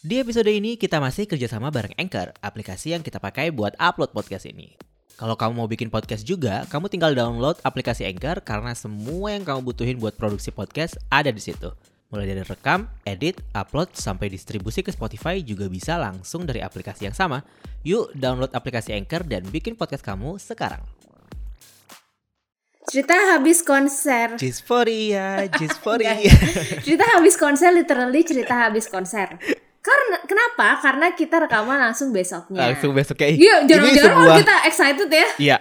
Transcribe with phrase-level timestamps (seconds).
[0.00, 4.48] Di episode ini kita masih kerjasama bareng Anchor, aplikasi yang kita pakai buat upload podcast
[4.48, 4.72] ini.
[5.20, 9.60] Kalau kamu mau bikin podcast juga, kamu tinggal download aplikasi Anchor karena semua yang kamu
[9.60, 11.68] butuhin buat produksi podcast ada di situ.
[12.08, 17.12] Mulai dari rekam, edit, upload, sampai distribusi ke Spotify juga bisa langsung dari aplikasi yang
[17.12, 17.44] sama.
[17.84, 20.80] Yuk download aplikasi Anchor dan bikin podcast kamu sekarang.
[22.88, 24.40] Cerita habis konser.
[24.40, 26.16] Jisporia, Jisporia.
[26.88, 29.36] Cerita habis konser literally cerita habis konser.
[29.80, 30.76] Karena kenapa?
[30.78, 32.68] Karena kita rekaman langsung besoknya.
[32.68, 35.28] langsung besok kayak Iya, jangan-jangan sebuah- kita excited ya.
[35.38, 35.56] Iya,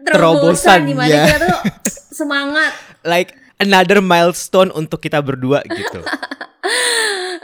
[0.00, 1.24] Terobosan gimana ya.
[1.26, 1.58] kita tuh
[2.18, 2.70] semangat.
[3.02, 6.00] like another milestone untuk kita berdua gitu.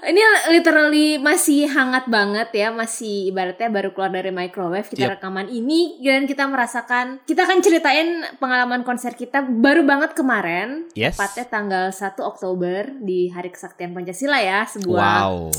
[0.01, 5.13] Ini literally masih hangat banget ya, masih ibaratnya baru keluar dari microwave kita Yep.
[5.15, 11.15] rekaman ini dan kita merasakan kita akan ceritain pengalaman konser kita baru banget kemarin, Yes.
[11.15, 15.53] tepatnya tanggal 1 Oktober di Hari Kesaktian Pancasila ya, sebuah Wow.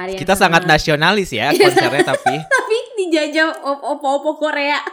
[0.00, 1.60] Hari Kita sangat sangat nasionalis ya Iya.
[1.62, 4.80] konsernya tapi tapi dijajah op- opo-opo Korea.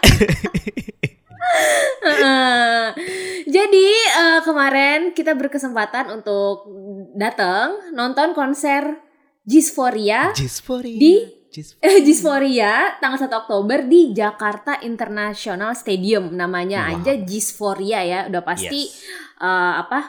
[3.48, 6.68] Jadi eh, kemarin kita berkesempatan untuk
[7.14, 9.00] datang nonton konser
[9.44, 11.00] Jisphoria Jisporia.
[11.00, 16.94] Di- Jis- Jisphoria tanggal 1 Oktober di Jakarta International Stadium namanya Wow.
[17.00, 19.02] aja Jisphoria ya udah pasti Yes.
[19.40, 20.00] eh, apa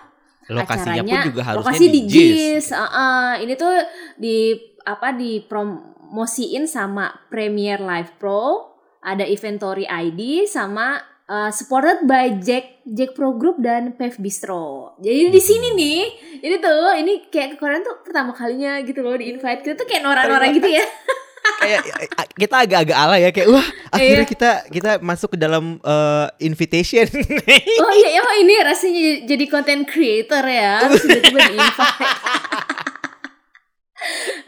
[0.48, 2.16] Lokasinya acaranya pun juga harusnya lokasi di Jis.
[2.32, 2.66] JIS.
[2.72, 3.28] Heeh.
[3.44, 3.74] ini tuh
[4.16, 4.36] di
[4.88, 8.72] apa dipromosiin sama Premier Live Pro,
[9.04, 10.96] ada Inventory ID sama
[11.28, 14.96] uh, supported by Jack Jack Pro Group dan Pev Bistro.
[14.98, 16.00] Jadi di sini nih,
[16.40, 19.84] jadi tuh ini kayak ke Korea tuh pertama kalinya gitu loh di invite kita tuh
[19.84, 20.84] kayak norak-norak gitu ya.
[21.58, 23.64] Kayak eh, kita agak-agak ala ya kayak wah
[23.94, 24.30] akhirnya Iya.
[24.30, 27.08] kita kita masuk ke dalam eh, invitation.
[27.82, 30.82] Oh iya, oh ini rasanya jadi content creator ya.
[30.86, 32.04] Tiba-tiba di invite.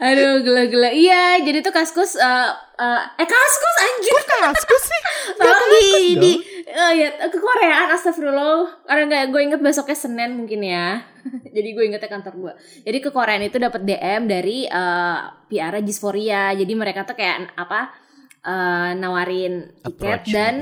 [0.01, 0.89] Aduh, gila-gila.
[0.89, 2.49] Iya, jadi tuh Kaskus eh
[2.81, 4.13] eh, eh Kaskus anjir.
[4.53, 5.01] Kaskus sih.
[5.37, 5.85] Tolong di
[6.17, 6.33] di
[6.65, 8.85] eh, ya ke Koreaan astagfirullah.
[8.89, 11.05] Karena nggak gue inget besoknya Senin mungkin ya.
[11.55, 12.53] jadi gue ingetnya kantor gue.
[12.87, 16.53] Jadi ke Koreaan itu dapat DM dari eh PR Jisphoria.
[16.57, 18.11] Jadi mereka tuh kayak apa?
[18.45, 20.55] eh, nawarin tiket Approach, dan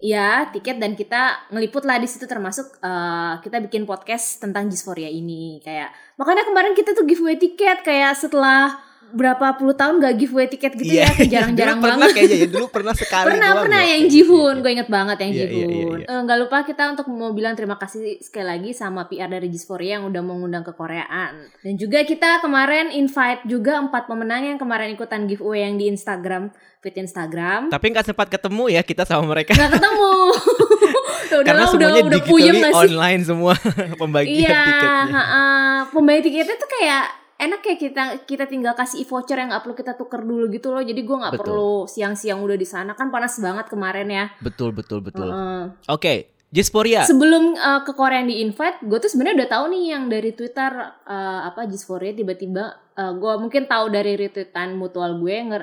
[0.00, 5.08] ya tiket dan kita ngeliput lah di situ termasuk eh, kita bikin podcast tentang Jisphoria
[5.08, 5.60] ini.
[5.60, 10.72] Kayak makanya kemarin kita tuh giveaway tiket kayak setelah berapa puluh tahun gak giveaway tiket
[10.74, 11.82] gitu ya kayak jarang-jarang Iya.
[11.82, 13.88] dulu pernah banget kayaknya ya dulu pernah sekali pernah doang pernah ya.
[13.88, 14.60] yang Iya, Jihun iya.
[14.60, 16.06] gue inget banget yang Iya, iya, Jihun iya, iya.
[16.08, 19.92] Eh, nggak lupa kita untuk mau bilang terima kasih sekali lagi sama PR dari Jisphoria
[19.92, 24.90] yang udah mengundang ke Koreaan dan juga kita kemarin invite juga empat pemenang yang kemarin
[24.90, 26.48] ikutan giveaway yang di Instagram
[26.78, 30.12] fit Instagram Tapi nggak sempat ketemu ya kita sama mereka nggak ketemu
[31.22, 33.54] Ya udah karena lah, udah semuanya udah puyeng sih online semua
[34.00, 35.12] pembagian iya tiketnya.
[35.12, 35.44] ha-ha.
[35.88, 37.04] pembayar tiketnya tuh kayak
[37.40, 40.84] enak ya kita kita tinggal kasih voucher yang nggak perlu kita tuker dulu gitu loh
[40.84, 45.00] jadi gue nggak perlu siang-siang udah di sana kan panas banget kemarin ya Betul betul
[45.00, 45.32] betul.
[45.32, 45.62] Heeh.
[45.88, 46.14] Oke,
[46.52, 47.08] Jisporia.
[47.08, 50.30] Sebelum uh, ke Korea yang di invite, gue tuh sebenarnya udah tahu nih yang dari
[50.36, 50.70] Twitter
[51.08, 52.64] uh, apa Jisphoria tiba-tiba
[52.94, 55.58] uh, gue mungkin tahu dari retweetan mutual gue nge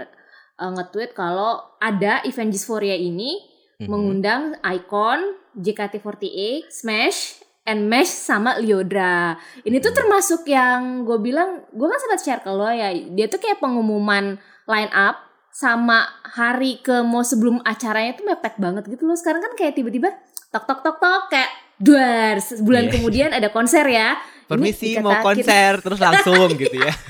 [0.57, 3.93] uh, nge-tweet kalau ada event Jisphoria ini Mhm.
[3.93, 7.36] mengundang Icon, JKT48, Smash,
[7.67, 9.35] and Mesh sama Liodra.
[9.61, 13.37] Ini tuh termasuk yang gue bilang, gue kan sempat share ke lo ya, dia tuh
[13.37, 15.19] kayak pengumuman line up
[15.51, 19.13] sama hari ke mau sebelum acaranya tuh mepet banget gitu loh.
[19.13, 20.15] Sekarang kan kayak tiba-tiba
[20.47, 22.91] tok tok tok tok kayak duar sebulan Iya.
[22.95, 24.15] kemudian ada konser ya.
[24.47, 26.93] Permisi mau kita- konser terus langsung gitu ya.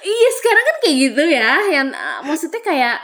[0.00, 2.96] Iya sekarang kan kayak gitu ya, yang uh, maksudnya kayak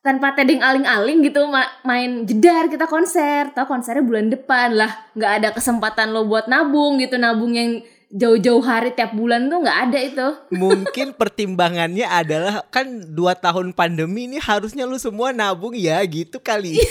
[0.00, 5.32] tanpa tedeng aling-aling gitu ma- main jedar kita konser, tau konsernya bulan depan lah, nggak
[5.40, 9.98] ada kesempatan lo buat nabung gitu, nabung yang jauh-jauh hari tiap bulan tuh nggak ada
[10.00, 10.26] itu.
[10.56, 16.76] Mungkin pertimbangannya adalah kan dua tahun pandemi ini harusnya lu semua nabung ya gitu kali.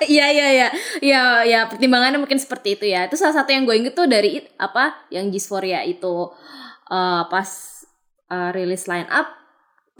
[0.00, 0.68] Iya iya iya,
[1.04, 3.04] iya ya pertimbangannya mungkin seperti itu ya.
[3.04, 6.32] Itu salah satu yang gue inget tuh dari apa yang Jisphoria itu
[6.88, 7.48] uh, pas
[8.32, 9.28] uh, rilis line up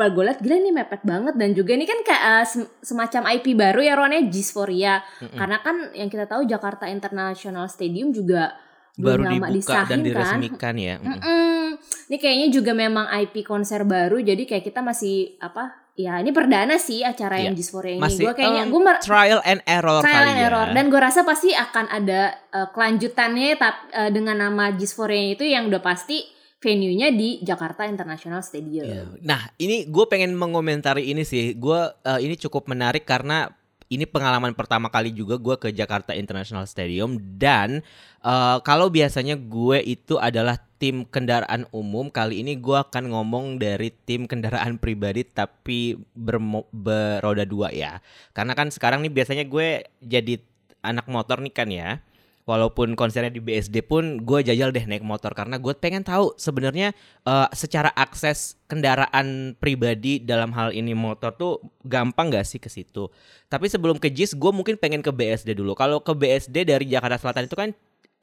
[0.06, 3.52] gue liat gila nih mepet banget dan juga ini kan kayak uh, sem- semacam IP
[3.52, 5.36] baru ya Ron ya Jisphoria Mm-mm.
[5.36, 8.56] karena kan yang kita tahu Jakarta International Stadium juga
[8.92, 10.00] Baru belum lama dibuka dan disahin kan.
[10.04, 10.94] diresmikan ya.
[10.96, 11.08] Mm.
[11.10, 11.64] Mm-mm.
[12.06, 16.76] Ini kayaknya juga memang IP konser baru jadi kayak kita masih apa ya ini perdana
[16.76, 17.58] sih acara yang Iya.
[17.58, 18.02] Jisphoria ini.
[18.02, 20.46] Masih Gue kayaknya um, gue trial and error trial kali and ya.
[20.46, 22.20] error dan gue rasa pasti akan ada
[22.50, 23.80] uh, kelanjutannya tapi
[24.10, 26.20] dengan nama Jisphoria itu yang udah pasti
[26.60, 28.84] venue-nya di Jakarta International Stadium.
[28.84, 29.02] Iya.
[29.24, 31.56] Nah, ini gue pengen mengomentari ini sih.
[31.56, 33.48] Gue eh, ini cukup menarik karena
[33.90, 37.82] ini pengalaman pertama kali juga gue ke Jakarta International Stadium dan
[38.22, 43.90] uh, kalau biasanya gue itu adalah tim kendaraan umum, kali ini gue akan ngomong dari
[44.06, 47.98] tim kendaraan pribadi tapi bermo- beroda dua ya.
[48.30, 50.38] Karena kan sekarang nih biasanya gue jadi
[50.86, 51.98] anak motor nih kan ya
[52.48, 56.96] walaupun konsernya di BSD pun gue jajal deh naik motor karena gue pengen tahu sebenarnya
[57.28, 63.12] uh, secara akses kendaraan pribadi dalam hal ini motor tuh gampang gak sih ke situ.
[63.46, 65.76] Tapi sebelum ke JIS gue mungkin pengen ke BSD dulu.
[65.76, 67.70] Kalau ke BSD dari Jakarta Selatan itu kan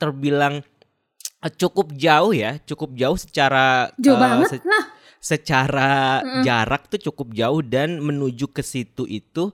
[0.02, 0.60] terbilang
[1.46, 4.86] uh, cukup jauh ya, cukup jauh secara jauh uh, banget se lah.
[5.18, 6.44] Secara mm -mm.
[6.46, 9.50] jarak tuh cukup jauh dan menuju ke situ itu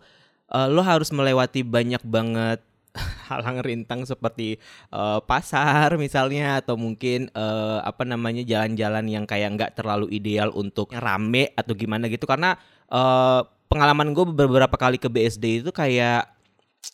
[0.51, 2.59] uh, lo harus melewati banyak banget
[3.29, 4.61] halang rintang seperti
[4.93, 10.93] uh, pasar misalnya atau mungkin uh, apa namanya jalan-jalan yang kayak nggak terlalu ideal untuk
[10.93, 12.29] rame atau gimana gitu.
[12.29, 12.53] Karena
[12.93, 16.29] uh, pengalaman gue beberapa kali ke BSD itu kayak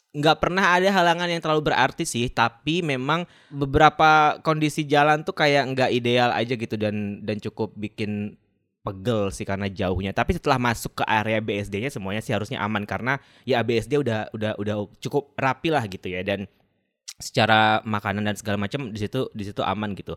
[0.10, 2.32] nggak pernah ada halangan yang terlalu berarti sih.
[2.32, 8.40] Tapi memang beberapa kondisi jalan tuh kayak nggak ideal aja gitu dan dan cukup bikin
[8.84, 10.12] pegel sih karena jauhnya.
[10.16, 14.52] Tapi setelah masuk ke area BSD-nya semuanya sih harusnya aman karena ya BSD udah udah
[14.58, 16.48] udah cukup rapi lah gitu ya dan
[17.20, 20.16] secara makanan dan segala macam di situ di situ aman gitu.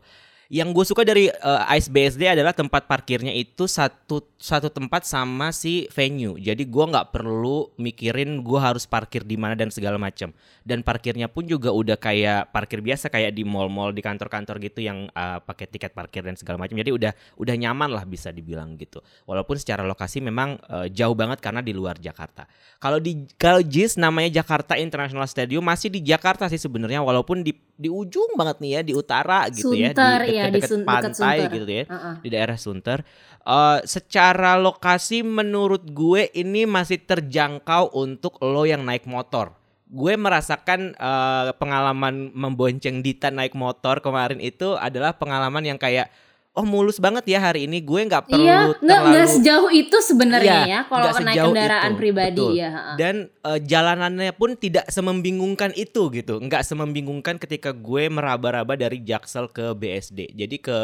[0.52, 5.48] Yang gue suka dari uh, Ice BSD adalah tempat parkirnya itu satu satu tempat sama
[5.48, 6.36] si venue.
[6.36, 10.28] Jadi gue nggak perlu mikirin gue harus parkir di mana dan segala macam.
[10.60, 15.08] Dan parkirnya pun juga udah kayak parkir biasa kayak di mall-mall di kantor-kantor gitu yang
[15.16, 16.76] uh, pakai tiket parkir dan segala macam.
[16.76, 19.00] Jadi udah udah nyaman lah bisa dibilang gitu.
[19.24, 22.44] Walaupun secara lokasi memang uh, jauh banget karena di luar Jakarta.
[22.76, 27.56] Kalau di kalau JIS namanya Jakarta International Stadium masih di Jakarta sih sebenarnya walaupun di
[27.76, 31.66] di ujung banget nih ya di utara gitu Sunter, ya di dekat-dekat ya, pantai gitu
[31.66, 32.14] ya uh -uh.
[32.20, 32.98] di daerah Sunter.
[33.42, 39.56] Uh, secara lokasi menurut gue ini masih terjangkau untuk lo yang naik motor.
[39.92, 46.08] Gue merasakan uh, pengalaman membonceng Dita naik motor kemarin itu adalah pengalaman yang kayak
[46.52, 47.80] oh mulus banget ya hari ini.
[47.80, 51.92] Gue nggak perlu iya, terlalu nggak sejauh itu sebenarnya Iya, ya kalau nggak naik kendaraan
[51.92, 52.52] itu, pribadi betul.
[52.56, 52.70] ya
[53.00, 53.14] dan
[53.44, 56.34] uh, jalanannya pun tidak semembingungkan itu gitu.
[56.38, 60.78] Nggak semembingungkan ketika gue meraba-raba dari Jaksel ke BSD jadi ke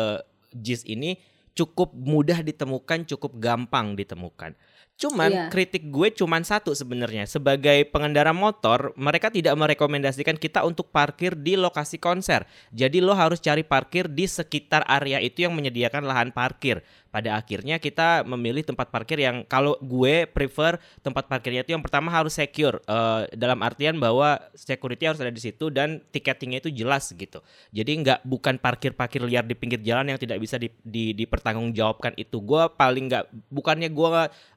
[0.56, 1.20] JIS ini
[1.58, 4.54] cukup mudah ditemukan cukup gampang ditemukan
[4.98, 5.46] Cuman Iya.
[5.46, 11.54] kritik gue cuman satu sebenarnya sebagai pengendara motor mereka tidak merekomendasikan kita untuk parkir di
[11.54, 12.50] lokasi konser.
[12.74, 16.82] Jadi lo harus cari parkir di sekitar area itu yang menyediakan lahan parkir.
[17.18, 22.14] Pada akhirnya kita memilih tempat parkir yang kalau gue prefer tempat parkirnya itu yang pertama
[22.14, 27.10] harus secure eh, dalam artian bahwa security harus ada di situ dan tiketingnya itu jelas
[27.10, 27.42] gitu.
[27.74, 32.38] Jadi nggak bukan parkir-parkir liar di pinggir jalan yang tidak bisa di, di, dipertanggungjawabkan itu.
[32.38, 34.08] Gue paling nggak bukannya gue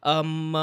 [0.05, 0.53] em,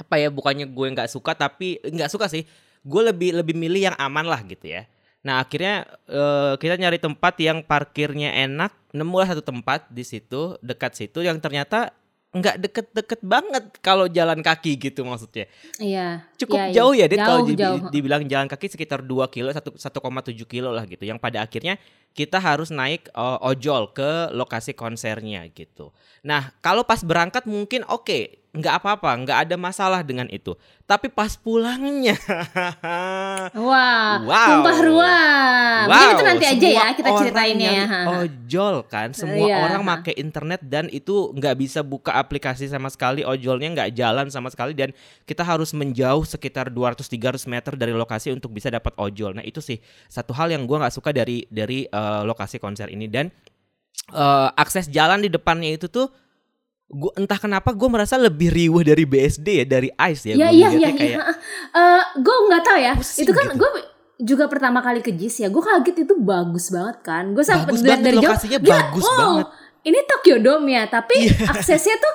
[0.00, 2.48] apa ya bukannya gue nggak suka tapi nggak suka sih.
[2.80, 4.88] Gue lebih lebih milih yang aman lah gitu ya.
[5.24, 10.94] Nah akhirnya eh, kita nyari tempat yang parkirnya enak, nemulah satu tempat di situ dekat
[10.94, 11.96] situ yang ternyata
[12.34, 15.46] nggak deket-deket banget kalau jalan kaki gitu maksudnya.
[15.78, 16.26] Iya.
[16.34, 16.74] Cukup iya, iya.
[16.74, 17.54] jauh ya, Dit kalau di-
[17.94, 21.06] dibilang jalan kaki sekitar 2 kilo, 1 1,7 kilo lah gitu.
[21.06, 21.78] Yang pada akhirnya
[22.10, 25.94] kita harus naik eh, ojol ke lokasi konsernya gitu.
[26.26, 30.54] Nah, kalau pas berangkat mungkin oke, nggak apa-apa, nggak ada masalah dengan itu.
[30.86, 32.14] Tapi pas pulangnya,
[33.56, 34.46] Wah, Wow.
[34.46, 35.78] tumpah ruah.
[35.88, 37.84] Mungkin itu nanti aja ya kita ceritainnya ya.
[38.22, 39.58] Ojol kan, semua Iya.
[39.58, 44.54] orang pakai internet dan itu nggak bisa buka aplikasi sama sekali, ojolnya nggak jalan sama
[44.54, 44.94] sekali dan
[45.24, 49.34] kita harus menjauh sekitar 200-300 meter dari lokasi untuk bisa dapat ojol.
[49.34, 53.10] Nah itu sih satu hal yang gua nggak suka dari dari eh, lokasi konser ini
[53.10, 53.34] dan
[54.10, 56.06] eh, akses jalan di depannya itu tuh
[56.94, 60.34] gua entah kenapa gue merasa lebih riuh dari BSD ya dari Ice ya.
[60.38, 60.90] Iya Gua iya iya.
[60.94, 61.18] iya.
[61.74, 62.92] Eh, gue nggak tahu ya.
[62.94, 63.58] Pusing itu kan gitu.
[63.58, 63.70] gue
[64.22, 65.48] juga pertama kali ke JIS ya.
[65.50, 67.34] Gue kaget itu bagus banget kan.
[67.34, 68.30] Gue sampai bagus dari, dari jauh.
[68.30, 69.46] lokasinya gila, bagus wow, banget.
[69.84, 71.50] Ini Tokyo Dome ya, tapi Iya.
[71.50, 72.14] aksesnya tuh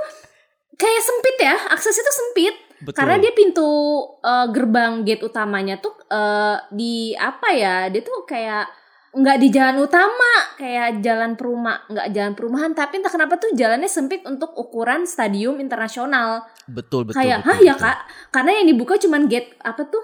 [0.79, 1.55] kayak sempit ya.
[1.75, 2.55] Aksesnya tuh sempit.
[2.79, 2.95] Betul.
[2.95, 3.67] Karena dia pintu
[4.23, 7.91] eh, gerbang gate utamanya tuh eh, di apa ya?
[7.91, 8.65] Dia tuh kayak
[9.09, 13.89] nggak di jalan utama, kayak jalan perumah, nggak jalan perumahan, tapi entah kenapa tuh jalannya
[13.89, 16.45] sempit untuk ukuran stadium internasional.
[16.69, 17.17] Betul betul.
[17.17, 17.97] kayak betul, hah ya kak?
[18.29, 20.03] Karena yang dibuka cuman gate apa tuh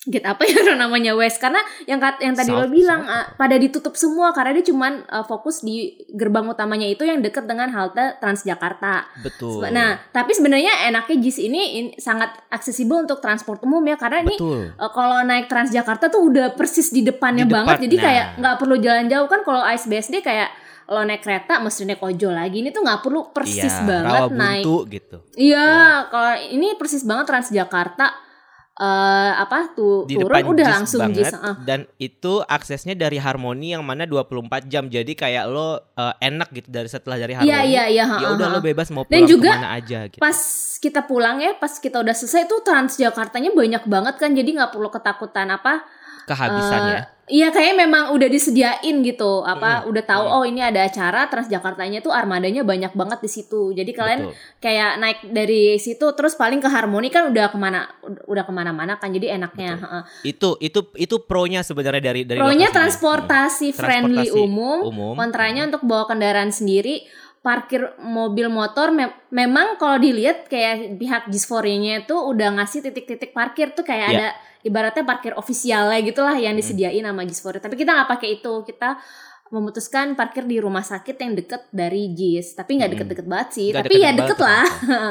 [0.00, 3.12] gate apa ya namanya West karena yang kat- yang tadi lo South, bilang South.
[3.12, 7.44] ah, pada ditutup semua karena dia cuman ah, fokus di gerbang utamanya itu yang deket
[7.44, 9.04] dengan halte Transjakarta.
[9.20, 9.68] Betul.
[9.68, 14.40] Nah tapi sebenarnya enaknya JIS ini, in- sangat aksesibel untuk transport umum ya karena ini
[14.40, 18.04] eh, kalau naik Transjakarta tuh udah persis di depannya Di banget depan, jadi nah.
[18.08, 20.48] kayak nggak perlu jalan jauh kan kalau Ice BSD kayak
[20.90, 24.64] lo naik kereta mesti naik ojol lagi ini tuh nggak perlu persis iya, banget naik
[24.64, 25.16] buntu gitu.
[25.36, 25.68] Iya,
[26.08, 28.29] kalau ini persis banget Transjakarta.
[28.80, 31.56] Eh apa tuh di turun depan udah JIS langsung banget JIS, uh.
[31.68, 36.68] dan itu aksesnya dari Harmoni yang mana 24 jam jadi kayak lo eh, enak gitu
[36.72, 38.04] dari setelah dari Harmoni Iya iya iya.
[38.08, 40.38] ya udah lo bebas mau Dan pulang juga ke mana aja gitu Pas
[40.80, 44.88] kita pulang ya, pas kita udah selesai tuh Transjakartanya banyak banget kan, jadi nggak perlu
[44.88, 45.84] ketakutan apa.
[46.30, 50.34] Kehabisan eh, ya Iya kayaknya memang udah disediain gitu, apa Mm, udah tahu mm.
[50.34, 53.70] oh ini ada acara Transjakartanya tuh armadanya banyak banget di situ.
[53.70, 54.34] Jadi kalian Betul.
[54.58, 57.86] kayak naik dari situ terus paling ke Harmoni kan udah ke mana
[58.26, 59.78] udah ke mana-mana kan jadi enaknya.
[59.78, 60.02] Betul.
[60.26, 65.14] itu itu itu pro-nya sebenarnya dari dari Pro-nya transportasi friendly Transportasi umum, umum.
[65.14, 67.06] kontranya untuk bawa kendaraan sendiri,
[67.40, 73.70] parkir mobil motor mem- memang kalau dilihat kayak pihak Gisforia-nya itu udah ngasih titik-titik parkir
[73.70, 74.18] tuh kayak Iya.
[74.18, 74.28] ada
[74.62, 76.60] ibaratnya parkir ofisialnya gitulah yang Hmm.
[76.60, 77.60] disediain sama Gisforia.
[77.60, 79.00] Tapi kita nggak pakai itu, kita
[79.50, 82.94] memutuskan parkir di rumah sakit yang deket dari JIS tapi nggak Hmm.
[82.94, 84.66] deket-deket banget sih Nggak tapi ya deket banget lah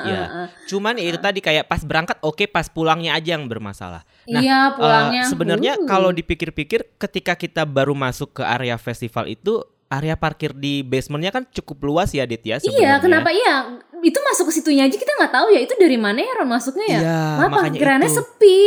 [0.08, 0.24] Iya.
[0.72, 4.08] Cuman ya itu tadi kayak pas berangkat oke, pas pulangnya aja yang bermasalah.
[4.32, 5.84] Nah, iya pulangnya Eh, sebenarnya uh.
[5.84, 9.60] kalau dipikir-pikir ketika kita baru masuk ke area festival itu
[9.90, 12.98] area parkir di basementnya kan cukup luas ya Dit ya iya sebenarnya.
[13.02, 13.56] kenapa iya
[14.00, 16.86] itu masuk ke situnya aja kita nggak tahu ya itu dari mana ya Ron masuknya
[16.88, 18.16] ya Iya, Malah makanya parkirannya itu.
[18.16, 18.58] sepi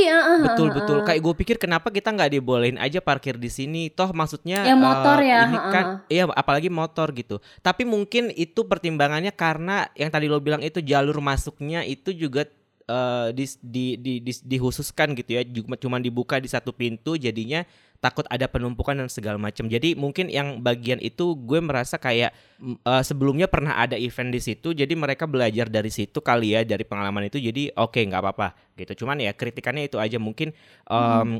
[0.43, 0.99] Betul betul.
[1.03, 3.89] Kayak gue pikir kenapa kita nggak dibolehin aja parkir di sini?
[3.89, 7.39] Toh maksudnya Ya, motor eh, ya, Ini kan iya apalagi motor gitu.
[7.61, 12.45] Tapi mungkin itu pertimbangannya karena yang tadi lo bilang itu jalur masuknya itu juga
[12.85, 15.43] eh, di, di, di, di- dihususkan gitu ya.
[15.47, 17.65] Cuma cuma dibuka di satu pintu jadinya
[18.03, 19.71] takut ada penumpukan dan segala macam.
[19.71, 24.75] Jadi mungkin yang bagian itu gue merasa kayak eh, sebelumnya pernah ada event di situ,
[24.75, 27.39] jadi mereka belajar dari situ kali ya dari pengalaman itu.
[27.39, 29.07] Jadi oke nggak apa-apa gitu.
[29.07, 30.51] Cuman ya kritikannya itu aja mungkin
[30.91, 31.39] em,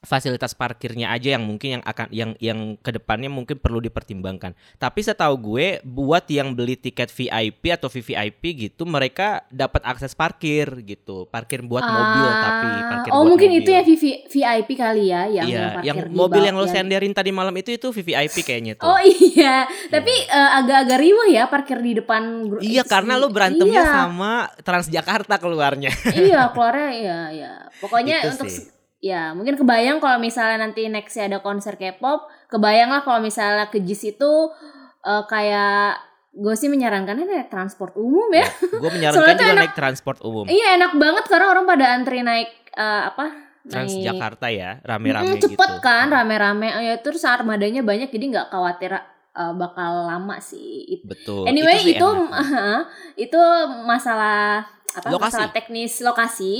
[0.00, 4.56] fasilitas parkirnya aja yang mungkin yang akan yang yang ke depannya mungkin perlu dipertimbangkan.
[4.74, 10.64] Tapi setahu gue buat yang beli tiket VIP atau VVIP gitu mereka dapat akses parkir
[10.82, 13.60] gitu, parkir buat mobil Ah, tapi parkir oh buat mungkin mobil.
[13.60, 17.12] itu ya VV VIP kali ya yang Iya, parkir yang di mobil yang lo senderin
[17.12, 18.88] tadi malam itu itu VVIP kayaknya tuh.
[18.88, 22.48] Oh iya, tapi eh, agak-agak riuh ya parkir di depan.
[22.56, 23.92] Iya karena lo berantemnya Iya.
[24.00, 24.32] sama
[24.64, 25.92] Transjakarta keluarnya.
[26.10, 28.79] iya keluarnya iya iya pokoknya Itu untuk sih.
[29.00, 33.80] Ya mungkin kebayang kalau misalnya nanti nextnya ada konser K-pop kebayang lah kalau misalnya ke
[33.80, 34.32] JIS itu
[35.00, 35.96] eh, kayak
[36.30, 40.44] gue sih menyarankannya naik transport umum ya gue menyarankan juga enak- naik transport umum.
[40.46, 43.24] iya enak banget karena orang pada antri naik eh, apa
[43.60, 45.82] naik Transjakarta ya, rame-rame Mm, cepet gitu.
[45.82, 49.02] kan rame-rame ya terus armadanya banyak jadi nggak khawatir eh,
[49.54, 51.44] bakal lama sih Betul.
[51.44, 52.88] Anyway sih itu enaknya.
[53.26, 53.40] itu
[53.84, 55.24] masalah apa Lokasi.
[55.28, 56.54] masalah teknis lokasi.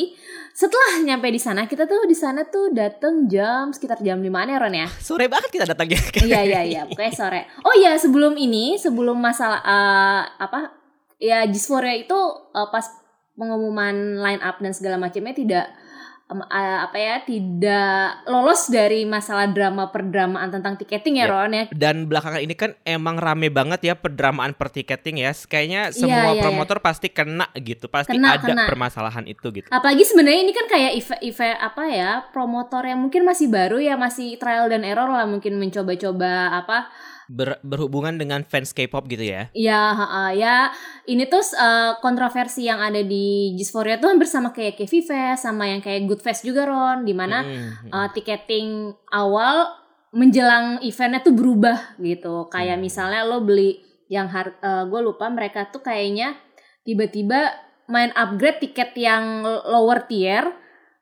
[0.61, 4.61] Setelah nyampe di sana kita tuh di sana tuh dateng jam sekitar jam 5 ya
[4.61, 4.89] Ron ya.
[5.01, 5.97] sore banget kita datangnya.
[6.29, 7.49] iya iya iya pokoknya sore.
[7.65, 10.69] Oh iya sebelum ini sebelum masalah eh, apa
[11.17, 12.19] ya Gisforia itu
[12.53, 12.85] eh, pas
[13.41, 15.65] pengumuman line up dan segala macamnya tidak
[16.31, 21.31] em, eh, apa ya tidak lolos dari masalah drama perdramaan tentang tiketing ya Yep.
[21.31, 21.65] Ron ya.
[21.75, 25.35] Dan belakangan ini kan emang rame banget ya perdramaan per tiketing ya.
[25.35, 26.43] Kayaknya Iya, semua iya, iya.
[26.43, 27.87] promotor pasti kena gitu.
[27.87, 28.65] Pasti Kena, ada kena.
[28.67, 29.67] permasalahan itu gitu.
[29.69, 33.99] Apalagi sebenarnya ini kan kayak event, event apa ya promotor yang mungkin masih baru ya
[33.99, 36.89] masih trial dan error lah mungkin mencoba-coba apa
[37.31, 39.47] Ber- berhubungan dengan fans K-pop gitu ya.
[39.55, 40.75] ya ha- ha, ya
[41.07, 45.71] ini tuh uh, kontroversi yang ada di Gisforia tuh hampir sama kayak Kevi Fest sama
[45.71, 49.71] yang kayak Good Fest juga Ron di mana Hmm, uh, tiketing awal
[50.11, 52.83] menjelang eventnya tuh berubah gitu kayak Hmm.
[52.83, 53.79] misalnya lo beli
[54.11, 54.59] yang har
[54.91, 56.35] gue lupa mereka tuh kayaknya
[56.83, 57.55] tiba-tiba
[57.87, 60.51] main upgrade tiket yang lower tier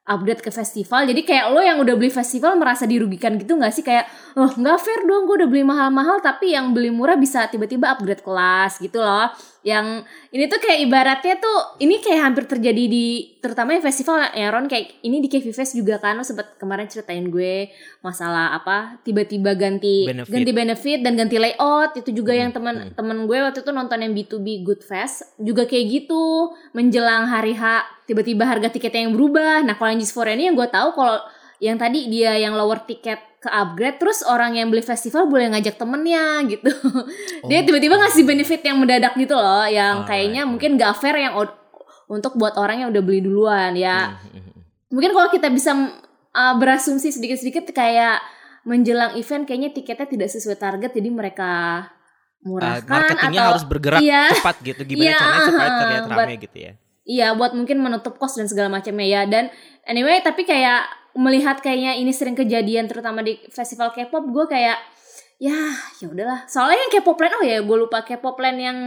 [0.09, 1.05] upgrade ke festival.
[1.05, 3.85] Jadi kayak lo yang udah beli festival merasa dirugikan gitu nggak sih?
[3.85, 4.09] Kayak
[4.41, 8.25] oh nggak fair dong gue udah beli mahal-mahal tapi yang beli murah bisa tiba-tiba upgrade
[8.25, 9.29] kelas gitu loh
[9.67, 14.55] yang ini tuh kayak ibaratnya tuh ini kayak hampir terjadi di terutama yang festival ya
[14.55, 19.03] Ron kayak ini di KV Fest juga kan lo sempet kemarin ceritain gue masalah apa
[19.03, 20.31] tiba-tiba ganti Benefit.
[20.31, 22.95] ganti benefit dan ganti layout itu juga Hmm, yang teman hmm.
[22.95, 27.83] temen gue waktu itu nonton yang B2B Good Fest juga kayak gitu menjelang hari H
[28.07, 31.19] tiba-tiba harga tiketnya yang berubah nah kalau yang Gisforia ini yang gue tahu kalau
[31.59, 35.75] yang tadi dia yang lower tiket ke upgrade terus orang yang beli festival boleh ngajak
[35.75, 36.71] temennya gitu
[37.49, 37.65] dia Oh.
[37.65, 40.11] tiba-tiba ngasih benefit yang mendadak gitu loh yang Alright.
[40.11, 41.39] kayaknya mungkin gak fair yang
[42.07, 44.61] untuk buat orang yang udah beli duluan ya Hmm, hmm, hmm.
[44.91, 45.71] mungkin kalau kita bisa
[46.29, 48.19] uh, berasumsi sedikit-sedikit kayak
[48.63, 51.51] menjelang event kayaknya tiketnya tidak sesuai target jadi mereka
[52.39, 54.23] Uh, murahkan marketingnya atau harus bergerak Iya.
[54.31, 54.83] cepat gitu.
[54.87, 56.73] Gimana Iya, caranya supaya uh, terlihat rame gitu ya.
[57.03, 59.51] iya buat mungkin menutup kos dan segala macamnya ya dan
[59.83, 60.87] anyway tapi kayak
[61.19, 64.79] melihat kayaknya ini sering kejadian terutama di festival K-pop gue kayak
[65.43, 65.59] ya
[65.99, 68.79] ya udahlah soalnya yang K-pop Land oh ya gue lupa K-pop Land yang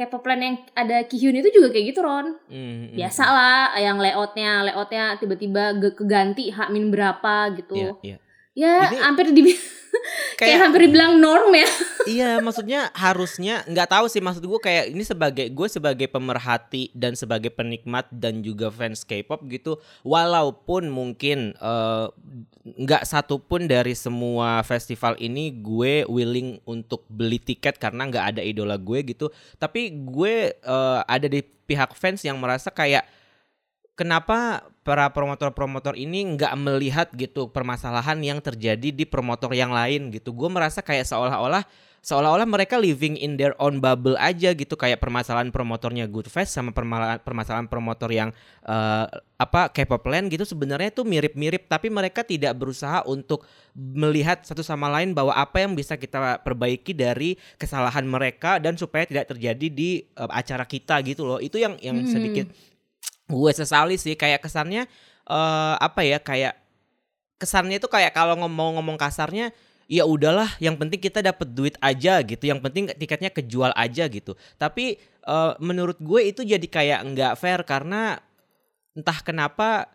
[0.00, 2.32] K-pop land yang ada Kihyun itu juga kayak gitu Ron.
[2.48, 8.00] Hmm, hmm, Biasa lah yang layoutnya layoutnya tiba-tiba keganti hak min berapa gitu.
[8.00, 8.16] Iya, iya.
[8.54, 9.42] Ya Ini hampir di
[10.38, 11.68] kayak, hampir dibilang norm ya.
[12.10, 17.12] iya maksudnya harusnya nggak tahu sih maksud gue kayak ini sebagai gue sebagai pemerhati dan
[17.12, 22.06] sebagai penikmat dan juga fans K-pop gitu walaupun mungkin eh,
[22.64, 28.80] nggak satupun dari semua festival ini gue willing untuk beli tiket karena nggak ada idola
[28.80, 29.28] gue gitu
[29.60, 33.04] tapi gue eh, ada di pihak fans yang merasa kayak
[34.00, 40.32] kenapa para promotor-promotor ini nggak melihat gitu permasalahan yang terjadi di promotor yang lain gitu.
[40.32, 41.68] Gue merasa kayak seolah-olah
[42.00, 46.72] seolah-olah mereka living in their own bubble aja gitu kayak permasalahan promotornya Good Fest sama
[46.72, 48.32] permasalahan promotor yang
[48.64, 53.44] eh, apa K-pop Land gitu sebenarnya itu mirip-mirip tapi mereka tidak berusaha untuk
[53.76, 59.04] melihat satu sama lain bahwa apa yang bisa kita perbaiki dari kesalahan mereka dan supaya
[59.04, 61.36] tidak terjadi di eh, acara kita gitu loh.
[61.36, 62.69] Itu yang yang Hmm.
[63.30, 64.90] Gue sesali sih kayak kesannya
[65.30, 66.58] eh apa ya kayak
[67.40, 69.54] kesannya itu kayak kalau ngomong ngomong kasarnya
[69.90, 72.46] ya udahlah yang penting kita dapat duit aja gitu.
[72.46, 74.38] Yang penting tiketnya kejual aja gitu.
[74.60, 78.22] Tapi eh, menurut gue itu jadi kayak nggak fair karena
[78.94, 79.90] entah kenapa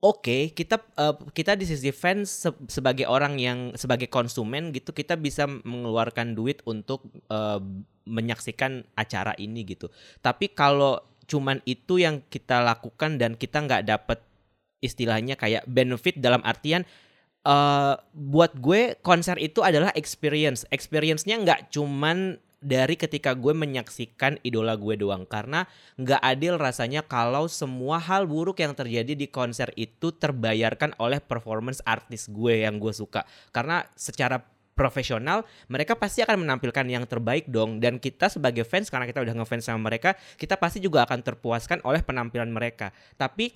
[0.00, 5.20] oke kita eh, kita di sisi fans se- sebagai orang yang sebagai konsumen gitu kita
[5.20, 7.60] bisa mengeluarkan duit untuk eh,
[8.08, 9.88] menyaksikan acara ini gitu.
[10.20, 14.18] Tapi kalau cuman itu yang kita lakukan dan kita nggak dapet
[14.84, 16.84] istilahnya kayak benefit dalam artian
[17.44, 20.64] eh buat gue konser itu adalah experience.
[20.72, 25.28] Experience-nya nggak cuman dari ketika gue menyaksikan idola gue doang.
[25.28, 25.68] Karena
[26.00, 31.84] nggak adil rasanya kalau semua hal buruk yang terjadi di konser itu terbayarkan oleh performance
[31.84, 33.28] artis gue yang gue suka.
[33.52, 34.40] Karena secara
[34.74, 39.34] profesional mereka pasti akan menampilkan yang terbaik dong dan kita sebagai fans karena kita udah
[39.38, 43.54] ngefans sama mereka kita pasti juga akan terpuaskan oleh penampilan mereka tapi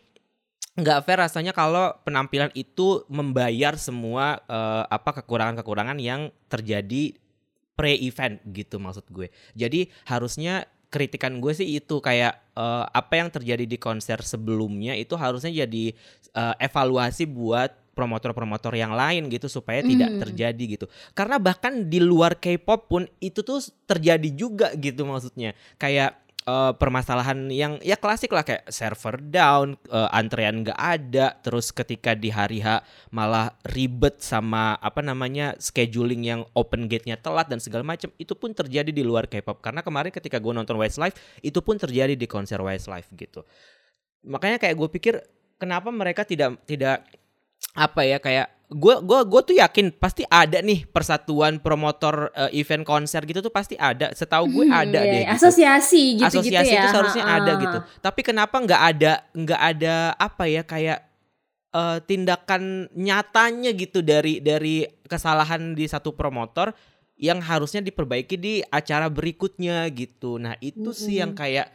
[0.78, 7.18] nggak fair rasanya kalau penampilan itu membayar semua eh, apa kekurangan-kekurangan yang terjadi
[7.75, 9.30] pre-event gitu maksud gue.
[9.58, 15.18] Jadi harusnya kritikan gue sih itu kayak eh, apa yang terjadi di konser sebelumnya itu
[15.18, 15.94] harusnya jadi
[16.35, 20.20] eh, evaluasi buat promotor-promotor yang lain gitu supaya tidak Hmm.
[20.22, 20.87] terjadi gitu.
[21.18, 23.58] Karena bahkan di luar K-pop pun itu tuh
[23.90, 25.58] terjadi juga gitu maksudnya.
[25.74, 26.14] Kayak
[26.48, 32.16] eh, permasalahan yang ya klasik lah kayak server down, eh, antrean gak ada, terus ketika
[32.16, 32.80] di hari H
[33.12, 38.56] malah ribet sama apa namanya scheduling yang open gate-nya telat dan segala macam itu pun
[38.56, 42.64] terjadi di luar K-pop karena kemarin ketika gue nonton Westlife itu pun terjadi di konser
[42.64, 43.44] Westlife gitu.
[44.24, 45.14] Makanya kayak gue pikir
[45.61, 47.04] kenapa mereka tidak tidak
[47.78, 52.84] apa ya kayak gue gua gue tuh yakin pasti ada nih persatuan promotor eh, event
[52.84, 55.30] konser gitu tuh pasti ada setahu gue Hmm, ada iya, deh iya.
[55.32, 56.80] gitu Asosiasi gitu-gitu asosiasi ya.
[56.84, 57.38] itu seharusnya Ha-ha.
[57.40, 57.78] ada gitu.
[57.98, 60.98] Tapi kenapa nggak ada nggak ada apa ya kayak
[61.70, 62.62] eh, tindakan
[62.92, 66.76] nyatanya gitu dari dari kesalahan di satu promotor
[67.16, 70.36] yang harusnya diperbaiki di acara berikutnya gitu.
[70.36, 71.72] Nah itu sih yang kayak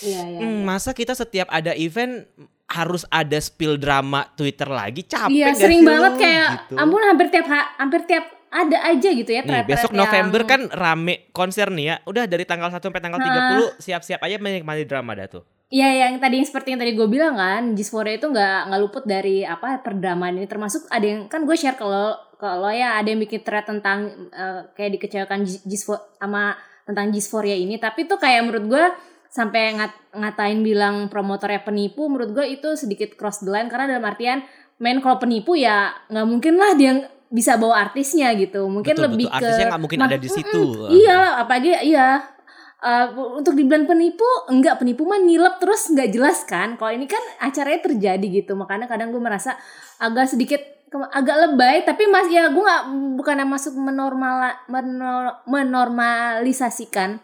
[0.00, 0.64] Iya, iya, hmm, iya.
[0.64, 2.24] masa kita setiap ada event
[2.70, 6.20] harus ada spill drama Twitter lagi capek Iya, sering sih banget lu?
[6.20, 6.74] kayak Gitu.
[6.76, 10.60] ampun hampir tiap ha- hampir tiap ada aja gitu ya Nih, besok yang- November kan
[10.68, 11.96] rame konser nih ya.
[12.04, 15.42] Udah dari tanggal 1 sampai tanggal 30 siap-siap aja menikmati drama dah tuh.
[15.68, 19.42] Iya yang tadi seperti yang tadi gue bilang kan Dysphoria itu nggak nggak luput dari
[19.42, 23.38] apa perdramaan ini termasuk ada yang kan gue share kalau kalau ya ada yang bikin
[23.40, 28.84] thread tentang eh, kayak dikecewakan Dysphoria sama tentang Dysphoria ini tapi tuh kayak menurut gue
[29.30, 34.04] sampai ngat, ngatain bilang promotornya penipu menurut gue itu sedikit cross the line karena dalam
[34.10, 34.42] artian
[34.82, 39.30] main kalau penipu ya nggak mungkin lah dia bisa bawa artisnya gitu mungkin betul, lebih
[39.30, 39.38] betul.
[39.38, 40.60] ke Artisnya nggak mungkin ada di situ.
[40.90, 42.08] Iya, lah, apalagi iya.
[42.80, 46.74] Eh, untuk dibilang penipu, enggak penipu mah nilep terus nggak jelas kan.
[46.74, 49.54] Kalau ini kan acaranya terjadi gitu, makanya kadang gue merasa
[50.02, 50.58] agak sedikit
[50.90, 51.86] agak lebay.
[51.86, 52.82] Tapi mas ya gue nggak
[53.20, 57.22] bukan masuk menormal menor- menormalisasikan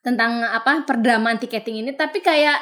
[0.00, 2.58] tentang apa perdramaan tiketing ini, tapi kayak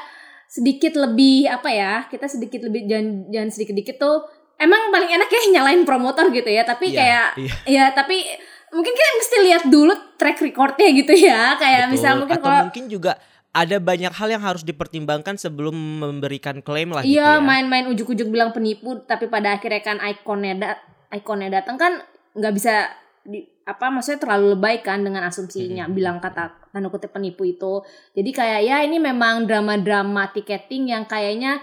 [0.47, 4.23] sedikit lebih apa ya kita sedikit lebih jangan jangan sedikit dikit tuh
[4.63, 7.53] emang paling enak ya nyalain promotor gitu ya tapi Iya, kayak iya.
[7.67, 8.23] ya tapi
[8.71, 11.93] mungkin kita mesti lihat dulu track recordnya gitu ya kayak Betul.
[11.99, 13.13] misal mungkin Atau kalau mungkin juga
[13.51, 17.43] ada banyak hal yang harus dipertimbangkan sebelum memberikan klaim lah gitu iya ya.
[17.43, 21.93] main-main ujuk-ujuk bilang penipu tapi pada akhirnya kan ikonnya da- ikonnya datang kan
[22.39, 22.87] nggak bisa
[23.27, 25.93] di, apa maksudnya terlalu lebay kan dengan asumsinya Mhm.
[25.93, 27.83] bilang kata tanda kutip penipu itu
[28.15, 31.59] jadi kayak ya ini memang drama-drama tiketing yang kayaknya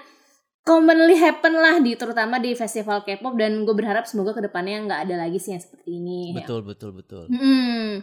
[0.62, 5.02] commonly happen lah di terutama di festival K-pop dan gue berharap semoga ke depannya nggak
[5.08, 7.28] ada lagi sih yang seperti ini Betul betul betul.
[7.28, 8.00] Hmm.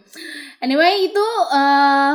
[0.61, 2.15] Anyway itu eh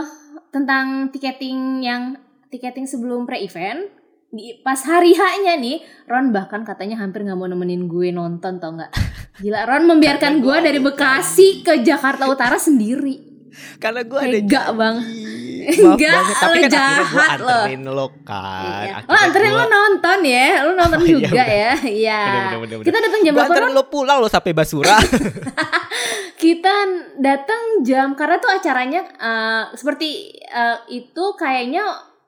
[0.50, 2.18] tentang tiketing yang
[2.50, 3.90] tiketing sebelum pre-event
[4.36, 8.76] di pas hari H-nya nih Ron bahkan katanya hampir nggak mau nemenin gue nonton tau
[8.76, 8.92] nggak
[9.42, 13.34] gila Ron membiarkan gue dari Bekasi ke Jakarta Utara sendiri
[13.80, 15.00] Karena gue ada Tega, Bang.
[15.66, 16.22] Enggak.
[16.36, 17.50] Tapi lo kan jahat lo.
[17.50, 18.84] anterin lo kan.
[18.84, 18.96] Iya.
[19.02, 21.48] Oh anterin gua- lu nonton ya Lu nonton Oh, iya, juga bener.
[21.48, 22.86] ya Iya Bener, bener, bener, bener.
[22.86, 25.00] Kita datang jam berapa lo pulang lo sampai Basura.
[26.36, 26.76] Kita
[27.18, 31.84] datang jam Karena tuh acaranya eh, Seperti eh, itu kayaknya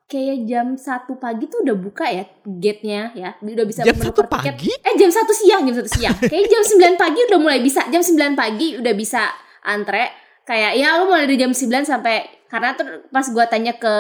[0.07, 3.35] Kayak jam 1 pagi tuh udah buka ya Gate-nya ya.
[3.43, 4.71] Udah bisa Jam 1 pagi?
[4.71, 6.15] Eh jam 1 siang Jam 1 siang.
[6.15, 7.83] Kayak jam 9 pagi udah mulai bisa.
[7.91, 9.27] Jam 9 pagi udah bisa
[9.67, 10.07] antre.
[10.47, 13.91] Kayak ya lu mulai dari jam 9 sampai karena tuh pas gua tanya ke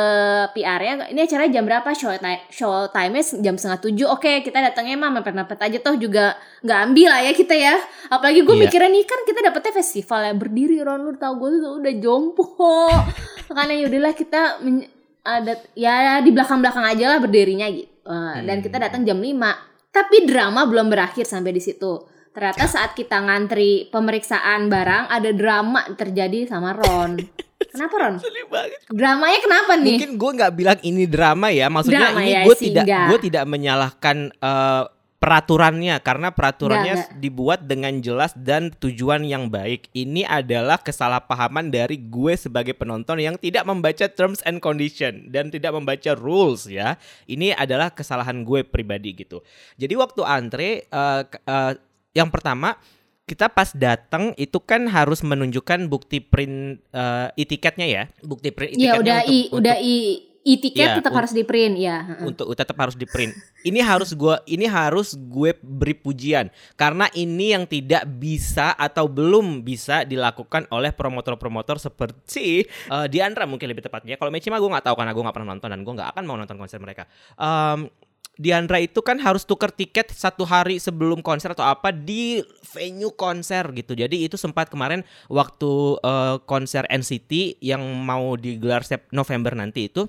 [0.55, 1.91] PR ya ini acaranya jam berapa?
[1.91, 4.07] Show time show time jam setengah tujuh.
[4.07, 7.75] Oke kita datangnya mah mepet mepet aja toh juga nggak ambil lah ya kita ya.
[8.07, 8.63] Apalagi gue Iya.
[8.63, 11.03] mikirnya nih kan kita dapetnya festival ya berdiri Ron.
[11.03, 12.47] Lu tau gue tuh udah jompo.
[13.51, 14.95] Makanya yaudahlah kita men-
[15.27, 18.63] ada ya di belakang belakang aja lah berdirinya gitu Eh, dan Hmm.
[18.63, 19.51] kita datang jam 5
[19.91, 22.07] tapi drama belum berakhir sampai di situ.
[22.31, 27.17] Ternyata saat kita ngantri pemeriksaan barang ada drama terjadi sama Ron.
[27.73, 28.15] Kenapa Ron?
[28.87, 29.97] Dramanya kenapa nih?
[29.99, 31.67] Mungkin gue nggak bilang ini drama ya.
[31.67, 34.83] Maksudnya Drama ini ya gue tidak gue tidak menyalahkan eh,
[35.17, 39.89] peraturannya karena peraturannya Nggak, dibuat dengan jelas dan tujuan yang baik.
[39.91, 45.73] Ini adalah kesalahpahaman dari gue sebagai penonton yang tidak membaca terms and condition dan tidak
[45.73, 47.01] membaca rules ya.
[47.25, 49.41] Ini adalah kesalahan gue pribadi gitu.
[49.75, 50.85] Jadi waktu antre
[51.25, 51.73] k- eh,
[52.13, 52.77] yang pertama
[53.27, 58.03] kita pas datang itu kan harus menunjukkan bukti print eh, e-tiketnya ya.
[58.21, 59.97] Bukti print ya e-tiketnya udah untuk- i untuk- udah i
[60.47, 63.35] i tiket Iya, tetap un- harus di print ya untuk tetap harus di print.
[63.61, 69.59] Ini harus gua ini harus gue beri pujian karena ini yang tidak bisa atau belum
[69.59, 74.15] bisa dilakukan oleh promotor-promotor seperti eh, Diandra mungkin lebih tepatnya.
[74.15, 76.23] Kalau Meci mah gue nggak tahu karena gue nggak pernah nonton dan gue nggak akan
[76.23, 77.03] mau nonton konser mereka.
[77.35, 77.91] Em,
[78.37, 82.37] Diandra itu kan harus tuker tiket satu hari sebelum konser atau apa di
[82.69, 83.97] venue konser gitu.
[83.97, 90.05] Jadi itu sempat kemarin waktu eh, konser NCT yang mau digelar Sep November nanti itu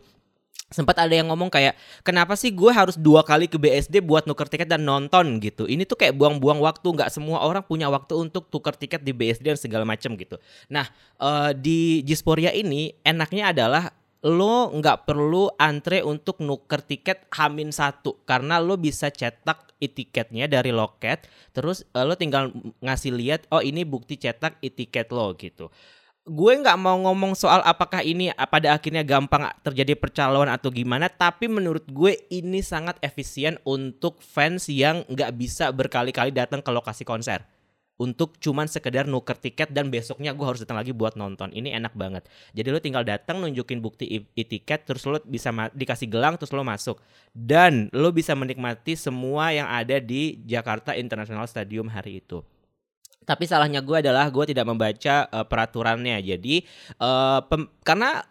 [0.69, 4.49] sempat ada yang ngomong kayak kenapa sih gue harus dua kali ke BSD buat nuker
[4.49, 5.41] tiket dan nonton?
[5.41, 5.65] Gitu.
[5.65, 6.85] Ini tuh kayak buang-buang waktu.
[6.93, 10.37] Nggak semua orang punya waktu untuk tuker tiket di BSD dan segala macem gitu.
[10.69, 10.85] Nah
[11.21, 13.89] eh, di Gisporia ini enaknya adalah
[14.27, 20.75] lo nggak perlu antre untuk nuker tiket hamin satu karena lo bisa cetak e-tiketnya dari
[20.75, 22.51] loket terus eh, lo tinggal
[22.83, 25.71] ngasih lihat oh ini bukti cetak e-tiket lo gitu
[26.29, 31.49] gue nggak mau ngomong soal apakah ini pada akhirnya gampang terjadi percaloan atau gimana tapi
[31.49, 37.43] menurut gue ini sangat efisien untuk fans yang nggak bisa berkali-kali datang ke lokasi konser.
[37.99, 41.51] Untuk cuman sekedar nuker tiket dan besoknya gue harus datang lagi buat nonton.
[41.51, 42.31] Ini enak banget.
[42.55, 47.03] Jadi lo tinggal datang nunjukin bukti e-tiket terus lo bisa dikasih gelang terus lo masuk.
[47.35, 52.39] Dan lo bisa menikmati semua yang ada di Jakarta International Stadium hari itu
[53.25, 56.21] tapi salahnya gue adalah gue tidak membaca eh, peraturannya.
[56.23, 56.63] Jadi
[56.99, 58.23] eh, pem- karena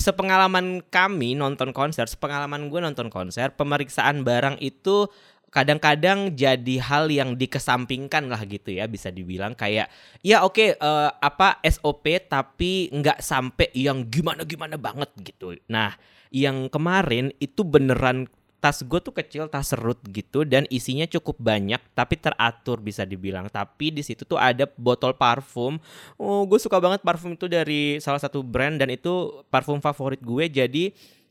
[0.00, 5.06] sepengalaman kami nonton konser, sepengalaman gue nonton konser, pemeriksaan barang itu
[5.50, 9.90] kadang-kadang jadi hal yang dikesampingkan lah gitu ya bisa dibilang kayak
[10.22, 15.58] ya oke eh, apa SOP tapi nggak sampai yang gimana gimana banget gitu.
[15.68, 15.98] Nah
[16.30, 21.80] yang kemarin itu beneran tas gue tuh kecil tas serut gitu dan isinya cukup banyak
[21.96, 23.48] tapi teratur bisa dibilang.
[23.48, 25.80] Tapi di situ tuh ada botol parfum.
[26.20, 30.44] Oh gue suka banget parfum itu dari salah satu brand dan itu parfum favorit gue.
[30.46, 30.84] Jadi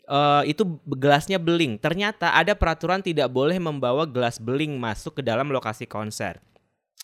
[0.10, 1.78] eh, itu gelasnya beling.
[1.78, 6.42] Ternyata ada peraturan tidak boleh membawa gelas beling masuk ke dalam lokasi konser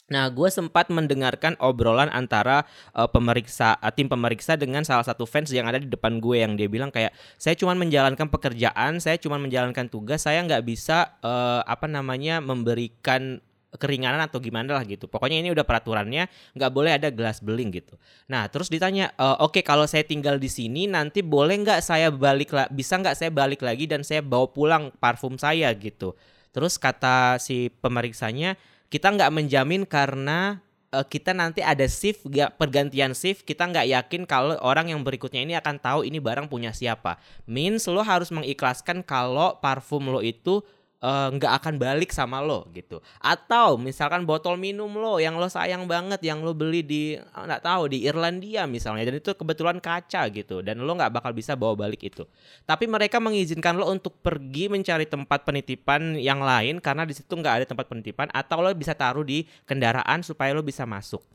[0.05, 2.61] Nah, gue sempat mendengarkan obrolan antara
[2.93, 6.53] eh, pemeriksa eh, tim pemeriksa dengan salah satu fans yang ada di depan gue yang
[6.53, 7.09] dia bilang kayak
[7.41, 13.41] saya cuma menjalankan pekerjaan, saya cuma menjalankan tugas, saya nggak bisa eh, apa namanya memberikan
[13.77, 15.05] keringanan atau gimana lah gitu.
[15.11, 17.99] Pokoknya ini udah peraturannya nggak boleh ada gelas beling gitu.
[18.31, 22.55] Nah terus ditanya, "E, oke kalau saya tinggal di sini nanti boleh nggak saya balik
[22.71, 26.15] bisa nggak saya balik lagi dan saya bawa pulang parfum saya gitu.
[26.55, 28.55] Terus kata si pemeriksanya
[28.95, 30.63] kita nggak menjamin karena
[30.95, 35.43] eh, kita nanti ada shift nggak pergantian shift kita nggak yakin kalau orang yang berikutnya
[35.43, 37.19] ini akan tahu ini barang punya siapa.
[37.43, 40.63] Means lo harus mengikhlaskan kalau parfum lo itu
[41.03, 43.03] eh, nggak akan balik sama lo gitu.
[43.19, 47.61] Atau misalkan botol minum lo yang lo sayang banget yang lo beli di eh, nggak
[47.63, 50.63] tahu di Irlandia misalnya dan itu kebetulan kaca gitu.
[50.63, 52.23] Dan lo nggak bakal bisa bawa balik itu.
[52.63, 57.63] Tapi mereka mengizinkan lo untuk pergi mencari tempat penitipan yang lain karena di situ nggak
[57.63, 61.34] ada tempat penitipan atau lo bisa taruh di kendaraan supaya lo bisa masuk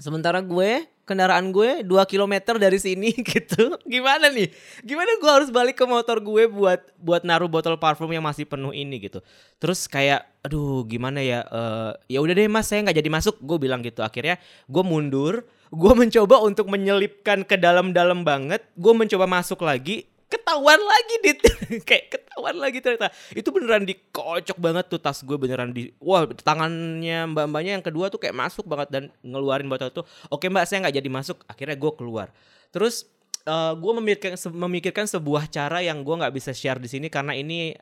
[0.00, 3.76] Sementara gue kendaraan gue 2 km dari sini gitu.
[3.84, 4.48] Gimana nih?
[4.86, 8.70] Gimana gue harus balik ke motor gue buat buat naruh botol parfum yang masih penuh
[8.72, 9.20] ini gitu.
[9.58, 11.44] Terus kayak aduh gimana ya?
[11.50, 13.36] Uh, ya udah deh Mas, saya nggak jadi masuk.
[13.42, 14.00] Gue bilang gitu.
[14.00, 14.38] Akhirnya
[14.70, 18.62] gue mundur, gue mencoba untuk menyelipkan ke dalam-dalam banget.
[18.78, 21.38] Gue mencoba masuk lagi, ketahuan lagi dit
[21.88, 23.12] kayak ketahuan lagi ternyata.
[23.36, 28.08] Itu beneran dikocok banget tuh tas gue beneran di wah tangannya mbak mbaknya yang kedua
[28.08, 30.04] tuh kayak masuk banget dan ngeluarin botol tuh.
[30.32, 31.44] Oke mbak saya nggak jadi masuk.
[31.44, 32.32] Akhirnya gue keluar.
[32.72, 33.04] Terus
[33.44, 37.76] uh, gue memikirkan memikirkan sebuah cara yang gue nggak bisa share di sini karena ini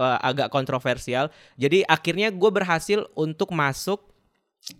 [0.00, 1.28] uh, agak kontroversial.
[1.60, 4.00] Jadi akhirnya gue berhasil untuk masuk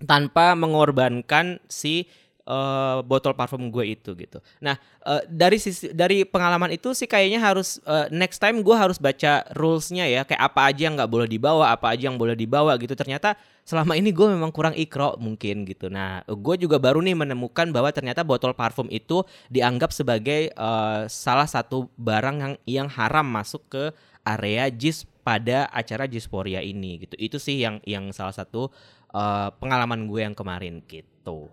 [0.04, 2.08] tanpa mengorbankan si
[2.50, 4.42] uh, botol parfum gue itu gitu.
[4.58, 4.74] Nah
[5.06, 9.46] uh, dari sisi dari pengalaman itu sih kayaknya harus uh, next time gue harus baca
[9.54, 12.98] rulesnya ya kayak apa aja yang nggak boleh dibawa, apa aja yang boleh dibawa gitu.
[12.98, 15.86] Ternyata selama ini gue memang kurang ikro mungkin gitu.
[15.86, 21.46] Nah gue juga baru nih menemukan bahwa ternyata botol parfum itu dianggap sebagai uh, salah
[21.46, 23.84] satu barang yang yang haram masuk ke
[24.26, 27.14] area JIS pada acara Jisporia ini gitu.
[27.14, 28.68] Itu sih yang yang salah satu
[29.14, 31.46] uh, pengalaman gue yang kemarin gitu.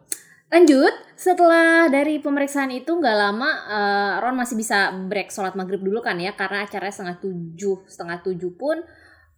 [0.47, 5.99] Lanjut, setelah dari pemeriksaan itu nggak lama uh, Ron masih bisa break sholat maghrib dulu
[5.99, 8.79] kan ya karena acaranya setengah tujuh setengah tujuh pun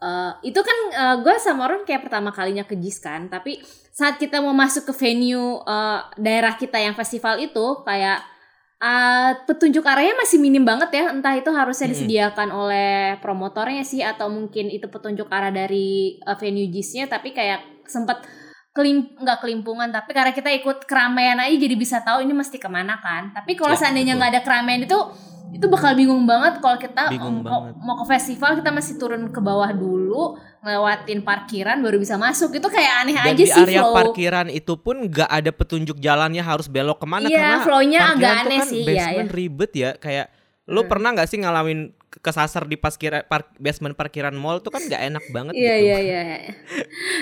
[0.04, 3.58] uh, itu kan uh, gue sama Ron kayak pertama kalinya ke JIS kan tapi
[3.90, 8.20] saat kita mau masuk ke venue uh, daerah kita yang festival itu kayak
[8.84, 14.28] uh, petunjuk arahnya masih minim banget ya entah itu harusnya disediakan oleh promotornya sih atau
[14.28, 18.22] mungkin itu petunjuk arah dari uh, venue JIS-nya tapi kayak sempat
[18.80, 22.72] kelim nggak kelimpungan tapi karena kita ikut keramaian aja jadi bisa tahu ini mesti ke
[22.72, 24.96] mana kan tapi kalau ya, seandainya nggak ada keramaian itu
[25.50, 27.12] itu bakal bingung banget kalau kita
[27.44, 32.56] mau, mau ke festival kita masih turun ke bawah dulu ngelewatin parkiran baru bisa masuk
[32.56, 33.96] itu kayak aneh Dan aja di sih area flow.
[33.98, 38.36] parkiran itu pun nggak ada petunjuk jalannya harus belok ke mana iya, karena flownya agak
[38.46, 39.36] aneh kan sih basement ya, ya.
[39.36, 40.28] ribet ya kayak
[40.70, 40.90] Lu hmm.
[40.90, 45.02] pernah nggak sih ngalamin kesasar di pas kira, park, basement parkiran mall tuh kan nggak
[45.08, 45.86] enak banget Iya gitu.
[45.88, 46.22] iya iya.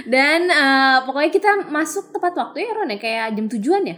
[0.10, 3.97] Dan uh, pokoknya kita masuk tepat waktu ya Ron ya kayak jam tujuan ya.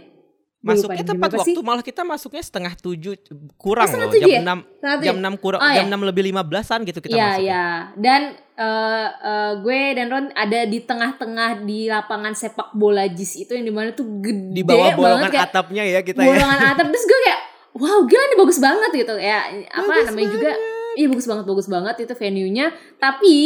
[0.60, 1.64] Masuknya tepat waktu sih?
[1.64, 3.16] malah kita masuknya setengah tujuh
[3.56, 4.40] kurang oh, loh jam ya?
[4.44, 4.60] enam
[5.00, 5.88] jam enam kurang oh, jam ya?
[5.88, 7.40] enam lebih lima belasan gitu kita Iya masuk.
[7.48, 7.64] iya.
[7.96, 8.20] Dan
[8.60, 13.64] uh, uh, gue dan Ron ada di tengah-tengah di lapangan sepak bola JIS itu yang
[13.64, 16.44] di mana tuh gede di bawah bolongan banget, atapnya ya kita bolongan ya.
[16.44, 17.40] Bolongan atap terus gue kayak
[17.80, 20.36] wow gila ini bagus banget gitu ya apa bagus namanya banget.
[20.36, 20.52] juga
[20.98, 22.72] iya bagus banget bagus banget itu venue-nya.
[22.96, 23.36] Tapi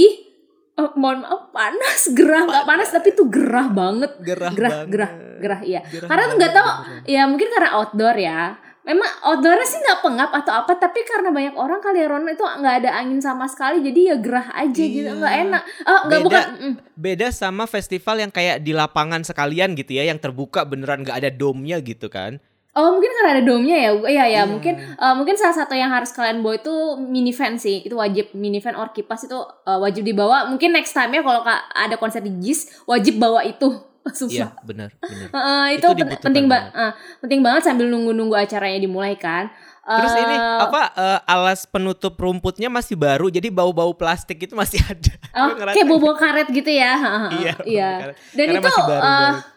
[0.78, 2.44] oh, mohon maaf panas gerah.
[2.46, 4.12] Nggak panas tapi tuh gerah banget.
[4.22, 4.88] Gerah gerah banget.
[4.92, 5.80] gerah gerah iya.
[5.84, 6.68] Gerah karena tuh nggak tahu
[7.08, 8.42] ya mungkin karena outdoor ya.
[8.84, 12.44] Memang outdoornya sih nggak pengap atau apa tapi karena banyak orang kali ya Ron itu
[12.44, 14.92] nggak ada angin sama sekali jadi ya gerah aja iya.
[14.92, 15.62] gitu nggak enak.
[15.88, 16.74] Oh nggak bukan mm.
[16.92, 21.30] beda sama festival yang kayak di lapangan sekalian gitu ya yang terbuka beneran nggak ada
[21.32, 24.44] domnya gitu kan Oh mungkin karena ada domnya ya, iya ya yeah.
[24.50, 28.74] mungkin uh, mungkin salah satu yang harus kalian bawa itu minivan sih, itu wajib minivan
[28.74, 30.50] or kipas itu uh, wajib dibawa.
[30.50, 33.78] Mungkin next time ya kalau ada konser di JIS wajib bawa itu.
[34.18, 34.50] Susah.
[34.50, 34.90] Iya benar.
[34.98, 35.28] benar.
[35.30, 39.54] Uh, itu, itu penting banget, uh, penting banget sambil nunggu-nunggu acaranya dimulai kan.
[39.86, 44.82] Uh, Terus ini apa uh, alas penutup rumputnya masih baru, jadi bau-bau plastik itu masih
[44.90, 45.14] ada.
[45.30, 46.98] Oh, kayak bau-bau karet gitu ya.
[47.38, 47.54] iya.
[47.62, 47.90] Iya.
[48.34, 49.53] Dan Karena itu masih baru, uh, baru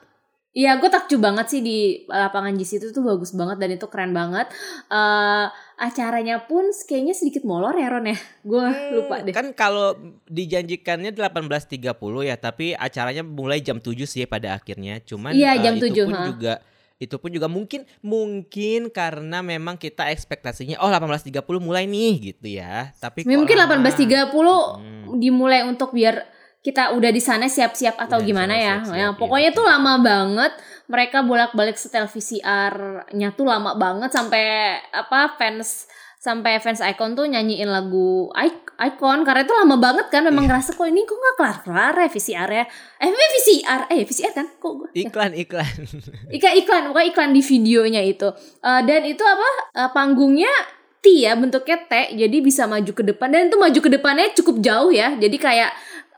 [0.58, 4.10] Iya, gue takjub banget sih di lapangan JIS itu tuh bagus banget dan itu keren
[4.10, 4.50] banget.
[4.90, 8.18] Uh, acaranya pun kayaknya sedikit molor ya Ron ya.
[8.42, 9.38] Gue hmm, lupa deh.
[9.38, 9.94] Kan kalau
[10.26, 11.94] dijanjikannya 18.30
[12.26, 14.98] ya, tapi acaranya mulai jam 7 sih pada akhirnya.
[15.06, 16.26] Cuman iya, jam uh, itu 7, pun ha.
[16.26, 16.56] juga
[16.98, 22.90] itu pun juga mungkin mungkin karena memang kita ekspektasinya oh 18.30 mulai nih gitu ya.
[22.98, 25.22] Tapi mungkin 18.30 hmm.
[25.22, 28.84] dimulai untuk biar kita udah di sana siap-siap atau udah gimana ya.
[28.84, 29.58] Siap -siap, ya pokoknya iya.
[29.58, 30.54] tuh lama banget.
[30.88, 37.70] Mereka bolak-balik setel VCR-nya tuh lama banget sampai apa fans sampai fans Icon tuh nyanyiin
[37.70, 38.32] lagu
[38.78, 39.24] Icon.
[39.24, 40.58] Karena itu lama banget kan memang yeah.
[40.60, 42.66] ngerasa kok ini kok nggak kelar kelar ya VCR ya.
[43.00, 44.48] Eh VCR eh VCR kan?
[44.60, 45.74] Kok gue iklan iklan.
[46.36, 48.28] Iklan iklan pokoknya iklan di videonya itu.
[48.60, 49.50] Uh, dan itu apa?
[49.72, 50.52] Uh, panggungnya
[50.98, 51.94] T ya bentuknya T.
[52.18, 53.32] Jadi bisa maju ke depan.
[53.32, 55.16] Dan itu maju ke depannya cukup jauh ya.
[55.16, 55.72] Jadi kayak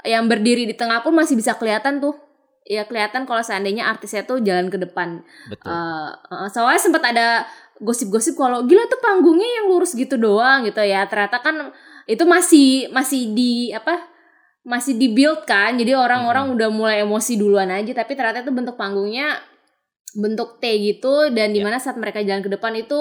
[0.07, 2.15] yang berdiri di tengah pun masih bisa kelihatan tuh
[2.69, 5.25] ya kelihatan kalau seandainya artisnya tuh jalan ke depan.
[5.49, 5.65] Betul.
[5.65, 7.49] Uh, uh, soalnya sempat ada
[7.81, 11.09] gosip-gosip kalau gila tuh panggungnya yang lurus gitu doang gitu ya.
[11.09, 11.73] Ternyata kan
[12.05, 14.05] itu masih masih di apa?
[14.61, 15.81] Masih di build kan.
[15.81, 16.55] Jadi orang-orang hmm.
[16.55, 19.41] udah mulai emosi duluan aja tapi ternyata itu bentuk panggungnya
[20.13, 21.89] bentuk T gitu dan di mana ya.
[21.89, 22.97] saat mereka jalan ke depan itu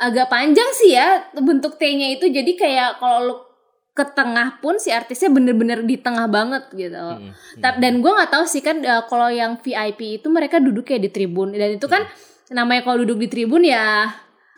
[0.00, 3.51] agak panjang sih ya bentuk T-nya itu jadi kayak kalau
[3.92, 6.96] ke tengah pun si artisnya bener-bener di tengah banget gitu.
[6.96, 10.88] Mm, Tap- Dan gue nggak tahu sih kan eh, kalau yang VIP itu mereka duduk
[10.88, 12.08] kayak di tribun dan itu kan
[12.48, 14.08] namanya kalau duduk di tribun ya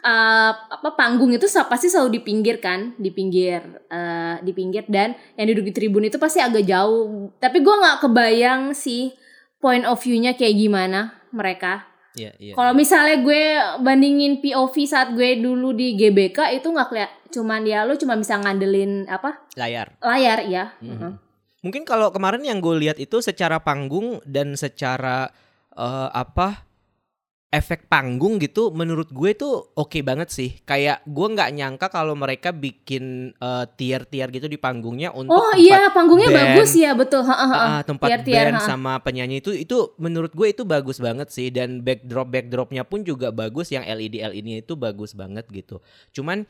[0.07, 3.59] eh, apa panggung itu pasti selalu di pinggir kan, di pinggir
[3.90, 7.35] eh, di pinggir dan yang duduk di tribun itu pasti agak jauh.
[7.42, 9.11] Tapi gue nggak kebayang sih
[9.59, 11.90] point of view-nya kayak gimana mereka.
[12.14, 12.55] Iya, iya.
[12.55, 13.42] Kalau misalnya gue
[13.83, 18.38] bandingin POV saat gue dulu di GBK itu nggak keliat, cuman ya lu cuma bisa
[18.38, 19.99] ngandelin apa layar.
[19.99, 20.64] layar ya.
[20.79, 21.18] Mhm.
[21.61, 25.33] Mungkin kalau kemarin yang gue lihat itu secara panggung dan secara
[25.73, 26.62] eh, apa
[27.49, 30.59] efek panggung gitu, menurut gue tuh oke banget sih.
[30.66, 35.87] Kayak gue nggak nyangka kalau mereka bikin eh, tier-tier gitu di panggungnya untuk Oh iya
[35.88, 36.38] panggungnya band.
[36.59, 37.23] bagus ya betul.
[37.23, 37.57] Ha, ha, ha.
[37.79, 38.66] Ah, tempat Tier-tier, band ha.
[38.66, 43.31] sama penyanyi itu itu menurut gue itu bagus banget sih dan backdrop backdropnya pun juga
[43.31, 45.79] bagus yang LED LED itu bagus banget gitu.
[46.11, 46.44] Cuman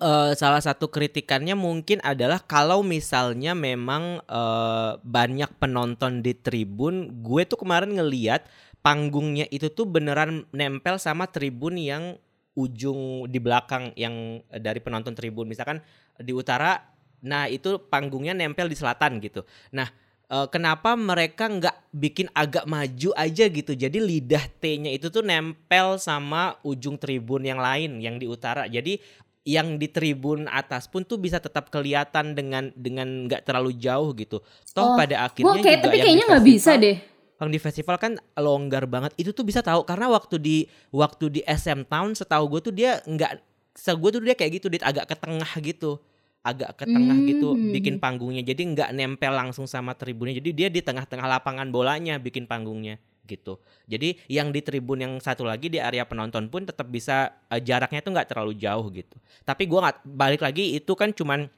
[0.00, 7.42] eh, salah satu kritikannya mungkin adalah kalau misalnya memang eh, banyak penonton di tribun, gue
[7.46, 8.46] tuh kemarin ngeliat
[8.84, 12.20] panggungnya itu tuh beneran nempel sama tribun yang
[12.54, 15.48] ujung di belakang yang eh, dari penonton tribun.
[15.50, 15.82] Misalkan
[16.20, 16.92] di utara
[17.24, 19.42] nah itu panggungnya nempel di selatan gitu.
[19.72, 19.88] Nah
[20.28, 23.72] eh, kenapa mereka nggak bikin agak maju aja gitu?
[23.74, 28.68] Jadi lidah T-nya itu tuh nempel sama ujung tribun yang lain yang di utara.
[28.68, 29.00] Jadi
[29.44, 34.40] yang di tribun atas pun tuh bisa tetap kelihatan dengan dengan nggak terlalu jauh gitu
[34.72, 36.96] toh Oh, pada akhirnya kayak juga tapi yang kayaknya nggak bisa deh.
[37.34, 39.12] Yang di festival kan longgar banget.
[39.20, 40.56] Itu tuh bisa tahu karena waktu di
[40.88, 43.32] waktu di SM Town setahu gue tuh dia nggak
[43.76, 46.00] setahu gue tuh dia kayak gitu dia agak ke tengah gitu.
[46.40, 47.72] Agak ke tengah gitu Hmm.
[47.72, 48.40] bikin panggungnya.
[48.40, 50.40] Jadi nggak nempel langsung sama tribunnya.
[50.40, 53.56] Jadi dia di tengah-tengah lapangan bolanya bikin panggungnya gitu.
[53.84, 58.00] Jadi yang di tribun yang satu lagi di area penonton pun tetap bisa eh, jaraknya
[58.00, 59.16] tuh nggak terlalu jauh gitu.
[59.42, 61.48] Tapi gua nggak balik lagi itu kan cuman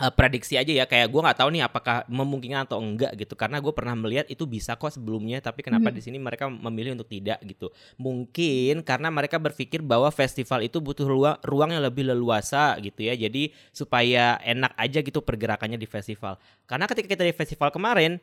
[0.00, 3.60] eh, prediksi aja ya kayak gua nggak tahu nih apakah memungkinkan atau enggak gitu karena
[3.60, 5.96] gue pernah melihat itu bisa kok sebelumnya tapi kenapa Mhm.
[5.96, 7.68] di sini mereka memilih untuk tidak gitu
[8.00, 13.12] mungkin karena mereka berpikir bahwa festival itu butuh ruang ruang yang lebih leluasa gitu ya
[13.12, 18.16] jadi supaya enak aja gitu pergerakannya di festival karena ketika kita di festival kemarin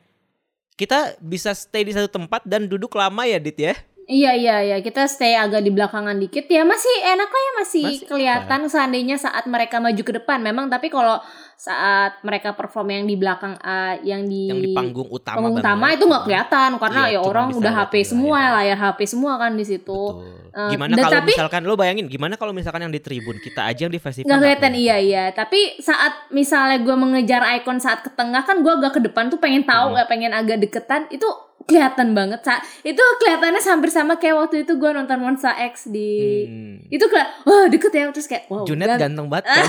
[0.78, 3.74] kita bisa stay di satu tempat dan duduk lama ya Dit ya
[4.08, 4.76] Iya iya iya.
[4.80, 6.48] Kita stay agak di belakangan dikit.
[6.48, 7.52] Ya masih enak lah ya.
[7.54, 10.40] Masih, Masih kelihatan seandainya saat mereka maju ke depan.
[10.40, 11.20] Memang tapi kalau
[11.54, 15.86] saat mereka perform yang di belakang eh, yang di yang di panggung utama panggung utama
[15.92, 16.70] itu nggak kelihatan.
[16.78, 18.52] Karena Iya, ya orang udah HP semua layar.
[18.56, 20.00] layar HP semua kan di situ.
[20.48, 23.84] Eh, Gimana kalau tapi- misalkan lo bayangin gimana kalau misalkan yang di tribun kita aja
[23.84, 25.24] yang di festival nggak kelihatan iya iya.
[25.30, 29.36] Tapi saat misalnya gue mengejar icon saat ke tengah kan gue agak ke depan tuh
[29.36, 30.00] pengen tahu Hmm.
[30.00, 31.12] ya pengen agak deketan.
[31.12, 31.28] Itu
[31.68, 36.08] kelihatan banget Sa- itu kelihatannya hampir sama kayak waktu itu gue nonton Monster X di
[36.48, 36.76] Hmm.
[36.88, 39.64] itu kayak wah deket ya terus kayak wow Junet gan- ganteng banget kan?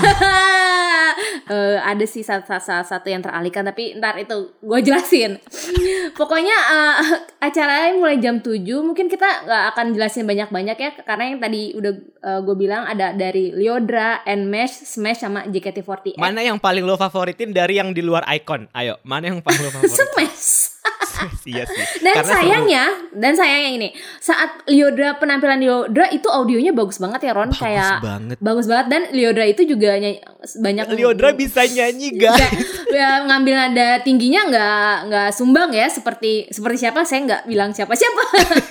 [1.50, 5.36] Eh, ada sih salah, salah satu yang teralihkan tapi ntar itu gue jelasin
[6.18, 6.94] pokoknya eh,
[7.42, 11.92] acaranya mulai jam 7 mungkin kita nggak akan jelasin banyak-banyak ya karena yang tadi udah
[12.40, 17.76] gue bilang ada dari Lyodra, Nmesh, Smash sama JKT48 Mana yang paling lo favoritin dari
[17.76, 18.70] yang di luar icon?
[18.70, 19.98] Ayo, mana yang paling lo favoritin?
[20.06, 20.79] Smash
[21.52, 21.84] iya sih.
[22.00, 22.36] dan Karena seru.
[22.40, 23.88] sayangnya dan sayangnya ini
[24.18, 28.36] saat Lyodra penampilan Lyodra itu audionya bagus banget ya Ron bagus kayak banget.
[28.40, 32.32] bagus banget dan Lyodra itu juga nyanyi, banyak Liodra bisa nyanyi guys.
[32.40, 32.52] Nggak,
[32.96, 37.92] ya, ngambil nada tingginya nggak nggak sumbang ya seperti seperti siapa saya nggak bilang siapa
[37.92, 38.22] siapa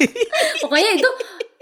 [0.65, 1.09] pokoknya itu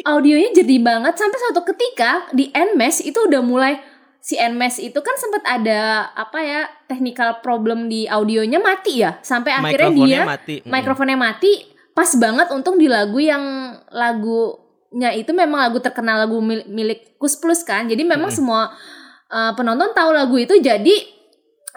[0.07, 3.75] audionya jadi banget sampai suatu ketika di Nmesh itu udah mulai
[4.19, 9.55] si Nmesh itu kan sempat ada apa ya technical problem di audionya mati ya sampai
[9.55, 10.55] akhirnya dia mati.
[10.67, 16.67] Mikrofonnya mati pas banget untung di lagu yang lagunya itu memang lagu terkenal lagu mil-
[16.67, 18.37] milik Kus Plus kan jadi memang Mm-mm.
[18.37, 18.75] semua
[19.31, 20.95] uh, penonton tahu lagu itu jadi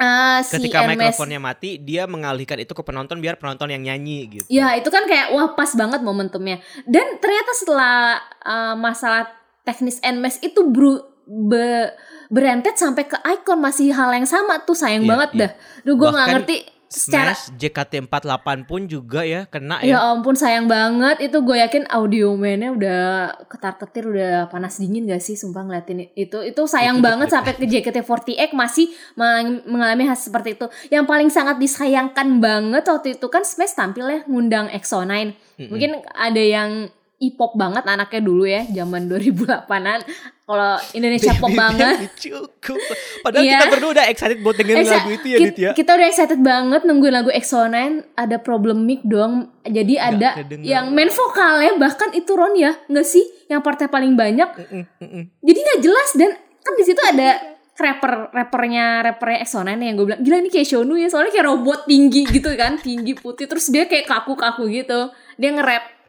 [0.01, 4.47] uh, si Ketika mikrofonnya mati, dia mengalihkan itu ke penonton biar penonton yang nyanyi gitu.
[4.49, 6.65] Ya itu kan kayak wah pas banget momentumnya.
[6.89, 7.97] Dan ternyata setelah
[8.43, 9.29] uh, masalah
[9.63, 11.93] teknis Nmesh itu bru, be,
[12.31, 15.41] berentet sampai ke icon masih hal yang sama tuh sayang Iya, banget iya.
[15.43, 15.51] dah.
[15.83, 16.57] Duh gue nggak ngerti
[16.91, 20.11] secara Smash JKT48 pun juga ya kena Ya ya.
[20.11, 23.03] ampun sayang banget itu gue yakin audio mainnya udah
[23.47, 27.55] ketar ketir udah panas dingin gak sih sumpah ngeliatin itu itu sayang Itu banget sampai
[27.55, 33.47] ke JKT48 masih mengalami, hal seperti itu yang paling sangat disayangkan banget waktu itu kan
[33.47, 35.71] Smash tampil ya ngundang EXO-9 Mm-mm.
[35.71, 36.91] mungkin ada yang
[37.21, 40.01] E-pop banget anaknya dulu ya zaman 2008an
[40.43, 42.81] kalau Indonesia pop banget Cukup.
[43.21, 43.53] Padahal Iya.
[43.55, 45.71] kita berdua udah excited buat dengerin Exa- lagu itu ya, ki- Dit ya.
[45.73, 47.77] Kita udah excited banget nungguin lagu EXO-9
[48.15, 49.53] ada problem mic dong.
[49.63, 50.65] Jadi ada kedengeran.
[50.65, 53.23] yang main vokalnya bahkan itu Ron ya, nggak sih?
[53.47, 54.49] Yang partnya paling banyak.
[54.57, 55.23] Mm-mm, mm-mm.
[55.39, 57.29] Jadi nggak jelas dan kan di situ ada
[57.77, 61.85] rapper rappernya rappernya Exonan yang gue bilang gila ini kayak Shonu ya soalnya kayak robot
[61.85, 66.00] tinggi gitu kan tinggi putih terus dia kayak kaku-kaku gitu dia nge-rap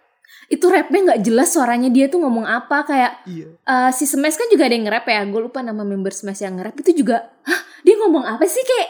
[0.52, 3.48] itu rapnya nggak jelas suaranya dia tuh ngomong apa kayak Iya.
[3.56, 6.60] eh, si Smash kan juga ada yang nge-rap ya gue lupa nama member Smash yang
[6.60, 8.90] nge-rap itu juga hah dia ngomong apa sih kayak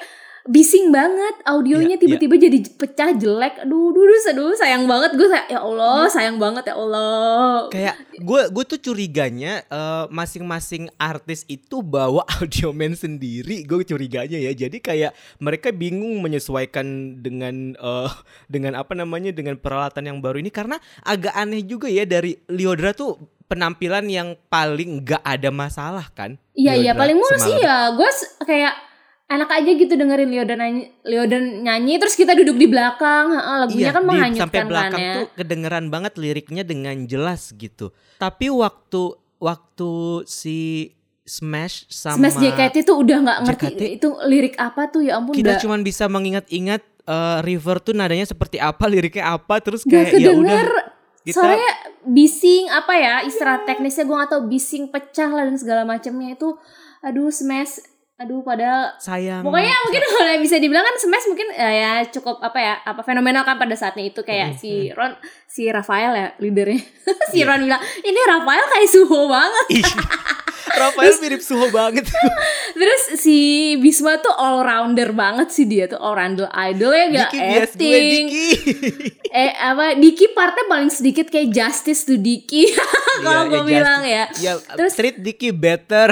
[0.49, 5.49] bising banget audionya Iya, tiba-tiba jadi pecah jelek aduh aduh aduh, sayang banget gue say-
[5.53, 11.85] ya Allah sayang banget ya Allah Kayak gue gue tuh curiganya eh, masing-masing artis itu
[11.85, 13.63] bawa audioman sendiri.
[13.65, 14.51] Gue curiganya ya.
[14.53, 18.11] Jadi kayak mereka bingung menyesuaikan dengan eh,
[18.49, 22.91] dengan apa namanya dengan peralatan yang baru ini karena agak aneh juga ya dari Liodra
[22.97, 26.39] tuh penampilan yang paling gak ada masalah kan?
[26.55, 27.91] Iya iya paling mulus iya.
[27.93, 28.09] Gue
[28.47, 28.90] kayak
[29.32, 33.32] enak aja gitu dengerin Liodan nyanyi, Liodan nyanyi terus kita duduk di belakang.
[33.32, 35.13] Lagunya Iya, kan menghanyutkan sampai belakang kan ya.
[35.15, 37.95] tuh kedengeran banget liriknya dengan jelas gitu.
[38.19, 39.91] Tapi waktu waktu
[40.27, 40.91] si
[41.23, 43.82] Smash sama Smash JKT tuh udah nggak ngerti JKT.
[44.01, 48.27] itu lirik apa tuh ya ampun kita udah cuman bisa mengingat-ingat eh, River tuh nadanya
[48.27, 51.71] seperti apa, liriknya apa, terus kayak ya udah kita Soalnya
[52.01, 56.57] bising apa ya istilah teknisnya gue gak tau bising pecah lah dan segala macamnya itu
[57.05, 57.77] aduh Smash
[58.22, 59.41] aduh padahal sayang.
[59.41, 63.41] Pokoknya mungkin kalau bisa dibilang kan Smash mungkin eh, ya cukup apa ya apa fenomenal
[63.41, 64.22] kan pada saatnya itu.
[64.22, 65.17] Kayak si Ron
[65.49, 66.78] si Rafael ya leadernya.
[67.34, 67.49] Si Iya.
[67.49, 69.65] Ron bilang ini Rafael kayak Suho banget.
[69.74, 69.86] Ih,
[70.74, 72.07] Rafael mirip Suho banget.
[72.80, 73.38] terus si
[73.78, 77.72] Bisma tuh all rounder banget sih dia tuh all rounder idol ya gak Diki bias
[77.72, 78.47] gue acting Diki.
[79.41, 82.72] eh apa Diki partnya paling sedikit kayak Justice to Diki
[83.24, 86.09] kalau Iya, gue bilang ya Ya, Terus- treat Diki better.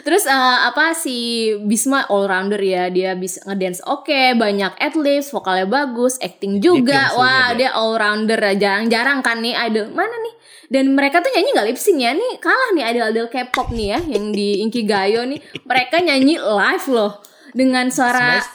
[0.00, 1.16] Terus eh, apa si
[1.60, 7.18] Bisma all rounder ya dia bisa ngedance oke banyak adlibs vokalnya bagus acting juga Kyungsoonnya
[7.18, 7.58] wah dia.
[7.58, 8.16] dia all rounder
[8.54, 10.34] jarang-jarang kan nih idol mana nih
[10.68, 14.00] dan mereka tuh nyanyi nggak lip sync ya nih kalah nih idol-idol K-pop nih ya
[14.06, 17.12] yang di Inkigayo nih mereka nyanyi live loh
[17.50, 18.50] dengan suara Smash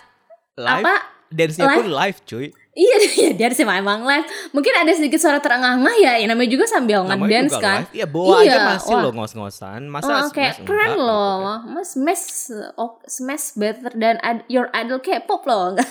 [0.55, 0.70] live.
[0.80, 0.93] apa
[1.28, 1.78] Dance-nya Live?
[1.80, 2.47] pun live cuy.
[2.74, 6.66] iya iya dia sih memang live mungkin ada sedikit suara terengah-engah ya yang namanya juga
[6.68, 7.89] sambil ngedance kan live.
[7.91, 9.01] Iya, bawa aja Iya, masih wah.
[9.01, 9.82] loh ngos-ngosan.
[9.88, 11.38] Masa Oh, Smash kayak enggak keren gitu loh,
[11.68, 12.26] mas smash,
[12.76, 15.89] oh, smash better than ad- your idol K-pop loh, enggak?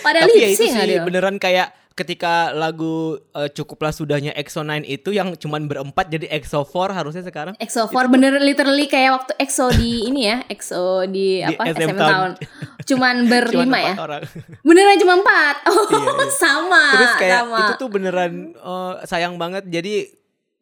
[0.00, 1.02] Pada Tapi ya itu sih dia.
[1.02, 7.26] beneran kayak ketika lagu eh, cukuplah sudahnya EXO-9 itu yang cuman berempat jadi EXO-4 harusnya
[7.26, 7.58] sekarang.
[7.58, 11.80] EXO 4 bener literally kayak waktu EXO di ini ya, EXO di, Di apa SM
[11.82, 12.06] SM Town.
[12.06, 12.30] tahun.
[12.88, 13.94] Cuman berlima Cuman ya.
[13.98, 14.22] orang.
[14.62, 15.56] Beneran cuma empat.
[15.68, 16.26] Oh, Iya, iya.
[16.32, 16.84] sama.
[16.94, 17.58] Terus kayak sama.
[17.58, 19.66] itu tuh beneran eh, sayang banget.
[19.66, 20.06] Jadi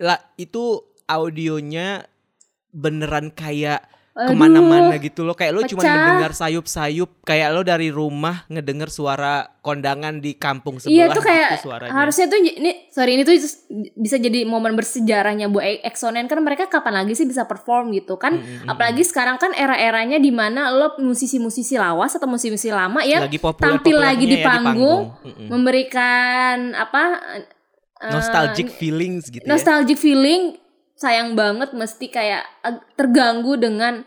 [0.01, 2.03] lah itu audionya
[2.73, 3.85] beneran kayak.
[4.17, 5.37] Ke mana-mana gitu loh.
[5.37, 7.21] Kayak lo cuma mendengar sayup-sayup.
[7.21, 10.95] Kayak lo dari rumah ngedenger suara kondangan di kampung sebelah.
[10.95, 11.93] Iya tuh kayak gitu suaranya.
[11.93, 13.35] harusnya tuh ini sorry ini tuh
[13.99, 18.39] bisa jadi momen bersejarahnya buat EXO-9 kan mereka kapan lagi sih bisa perform gitu kan
[18.39, 18.71] Mm-mm.
[18.71, 23.75] apalagi sekarang kan era-eranya di mana lo musisi-musisi lawas atau musisi-musisi lama ya lagi populer
[23.75, 25.47] tampil lagi di populernya ya panggung, Mm-mm.
[25.51, 27.03] memberikan apa
[28.07, 29.51] eh, Nostalgic feelings gitu ya.
[29.51, 30.55] nostalgic feeling
[30.97, 32.43] sayang banget mesti kayak
[32.95, 34.03] terganggu dengan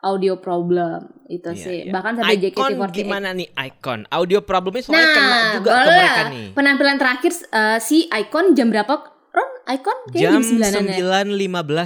[0.00, 1.92] audio problem itu Iya, sih iya.
[1.92, 4.00] bahkan sampai Icon JKT48 gimana nih Icon?
[4.08, 6.46] Audio problemnya soalnya kena Nah, juga ke mereka nih.
[6.52, 8.94] Penampilan terakhir eh, si Icon jam berapa?
[9.30, 11.22] Ron, Icon kayaknya Jam jam 9 ya.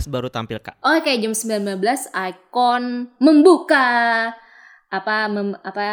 [0.07, 0.81] 9.15 baru tampil kak.
[0.81, 1.77] Oh, kayak jam 19
[2.09, 2.83] Icon
[3.19, 3.87] membuka
[4.89, 5.89] apa mem, apa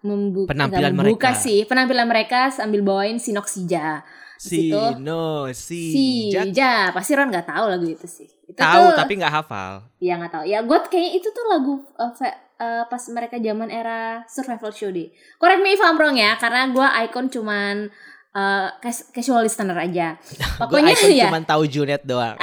[0.00, 1.38] membuka Penampilan membuka mereka.
[1.38, 4.00] sih penampilan mereka sambil bawain Sinoxija.
[4.36, 6.06] Si situ, no si, Si
[6.52, 8.28] Ja, pasti Ron nggak tahu lagu itu sih.
[8.44, 9.88] Itu tahu tuh, tapi nggak hafal.
[9.96, 10.44] ya nggak tahu.
[10.44, 11.80] Ya gue kayaknya itu tuh lagu
[12.14, 15.08] fe- eh, pas mereka zaman era survival show deh.
[15.36, 17.88] Correct me if I'm wrong ya, karena gue Icon cuman
[18.78, 20.20] cas- casual listener aja.
[20.60, 21.26] Pokoknya Icon ya.
[21.26, 22.36] cuma tahu Junet doang.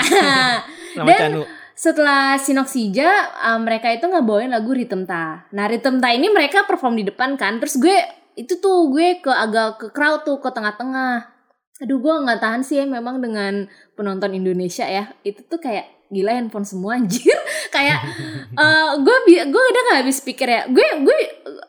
[0.97, 1.41] Nama Dan Canu.
[1.73, 3.09] setelah Sinoxija
[3.43, 5.45] uh, mereka itu ngebawain lagu Rhythm Ta.
[5.49, 7.57] Nah Rhythm Ta ini mereka perform di depan kan.
[7.57, 7.97] Terus gue
[8.33, 11.32] itu tuh gue ke agak ke crowd tuh ke tengah-tengah.
[11.81, 13.65] Aduh gue nggak tahan sih ya memang dengan
[13.97, 15.09] penonton Indonesia ya.
[15.25, 17.33] Itu tuh kayak gila handphone semua anjir.
[17.75, 18.05] kayak
[18.53, 20.69] uh, gue bi- gue udah nggak habis pikir ya.
[20.69, 21.17] Gue gue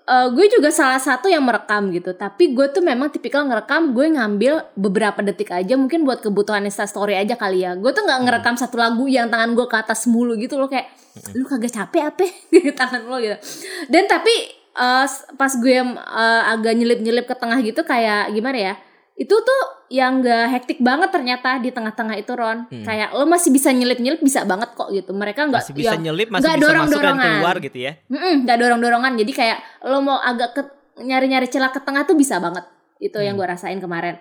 [0.05, 2.13] uh, gue juga salah satu yang merekam gitu.
[2.13, 6.85] Tapi gue tuh memang tipikal ngerekam gue ngambil beberapa detik aja mungkin buat kebutuhan Insta
[6.85, 7.73] story aja kali ya.
[7.73, 10.93] Gue tuh nggak ngerekam satu lagu yang tangan gue ke atas mulu gitu loh kayak
[11.33, 13.41] lu kagak capek apa di tangan lo gitu.
[13.89, 14.35] Dan tapi
[14.77, 15.09] uh,
[15.41, 18.75] pas gue uh, agak nyelip-nyelip ke tengah gitu kayak gimana ya?
[19.15, 22.67] Itu tuh yang gak hektik banget ternyata di tengah-tengah itu Ron.
[22.67, 22.83] Hmm.
[22.83, 25.11] Kayak lo masih bisa nyelip-nyelip bisa banget kok gitu.
[25.11, 27.33] Mereka nggak Masih bisa yang- nyelip, masih nggak bisa masuk dan dorong-dorongan.
[27.39, 27.93] keluar gitu ya.
[28.11, 30.63] Nggak dorong-dorongan jadi kayak lo mau agak ke
[30.97, 32.67] nyari-nyari celah ke tengah tuh bisa banget
[32.99, 33.43] itu yang Hmm.
[33.43, 34.15] gue rasain kemarin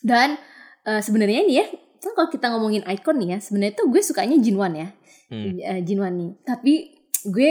[0.00, 0.38] dan
[0.82, 1.66] eh, sebenarnya nih ya
[1.98, 4.88] kan kalau kita ngomongin icon nih ya sebenarnya tuh gue sukanya Jinwan ya
[5.26, 5.58] Hmm.
[5.58, 7.50] Eh, Jinwan nih tapi gue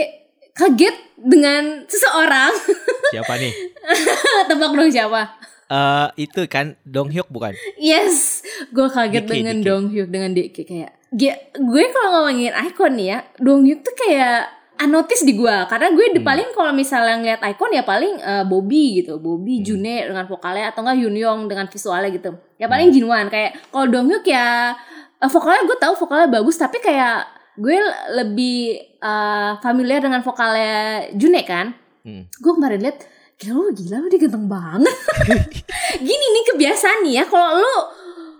[0.50, 2.48] kaget dengan seseorang.
[3.06, 3.52] Siapa nih?
[4.48, 5.36] Tebak dong siapa?
[5.66, 7.50] Eh itu kan Dong Hyuk bukan?
[7.74, 9.66] Yes, gue kaget Diki, dengan Diki.
[9.66, 10.92] Dong Hyuk dengan Diki kayak.
[11.56, 14.46] Gue kalau ngomongin icon nih ya, Dong Hyuk tuh kayak
[14.76, 16.28] unnoticed di gue karena gue di Hmm.
[16.28, 19.64] paling kalau misalnya ngeliat icon ya paling eh, Bobby gitu, Bobby Hmm.
[19.64, 22.30] June dengan vokalnya atau enggak Yunyong dengan visualnya gitu.
[22.60, 22.72] Ya Hmm.
[22.76, 24.76] paling Jinwan kayak kalau Dong Hyuk ya
[25.16, 27.24] eh, vokalnya gue tahu vokalnya bagus tapi kayak
[27.56, 27.74] gue
[28.14, 28.58] lebih
[29.00, 31.72] eh, familiar dengan vokalnya June kan.
[32.04, 32.28] Hmm.
[32.36, 32.98] Gue kemarin liat
[33.36, 34.96] Gila lu gila lu dia ganteng banget
[36.08, 37.76] Gini nih kebiasaan nih ya Kalau lu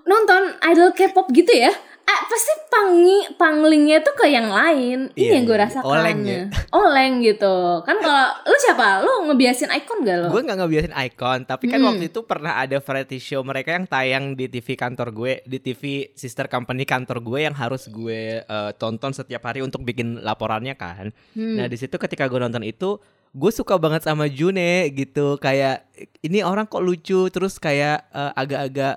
[0.09, 1.69] nonton idol K-pop gitu ya
[2.07, 5.65] ah, Pasti pangi, panglingnya tuh ke yang lain Ini Iya, yang gue iya.
[5.69, 6.43] rasakan Oleng ya.
[6.73, 8.87] Oleng gitu Kan kalau lu siapa?
[9.05, 10.27] Lu ngebiasin icon gak lo?
[10.33, 11.93] Gue nggak ngebiasin icon, tapi kan Hmm.
[11.93, 15.83] waktu itu pernah ada variety show mereka yang tayang di TV kantor gue, di TV
[16.17, 21.13] sister company kantor gue yang harus gue eh, tonton setiap hari untuk bikin laporannya kan.
[21.37, 21.57] Hmm.
[21.59, 22.97] Nah di situ ketika gue nonton itu,
[23.37, 25.85] gue suka banget sama June gitu, kayak
[26.25, 28.97] ini orang kok lucu, terus kayak eh, agak-agak,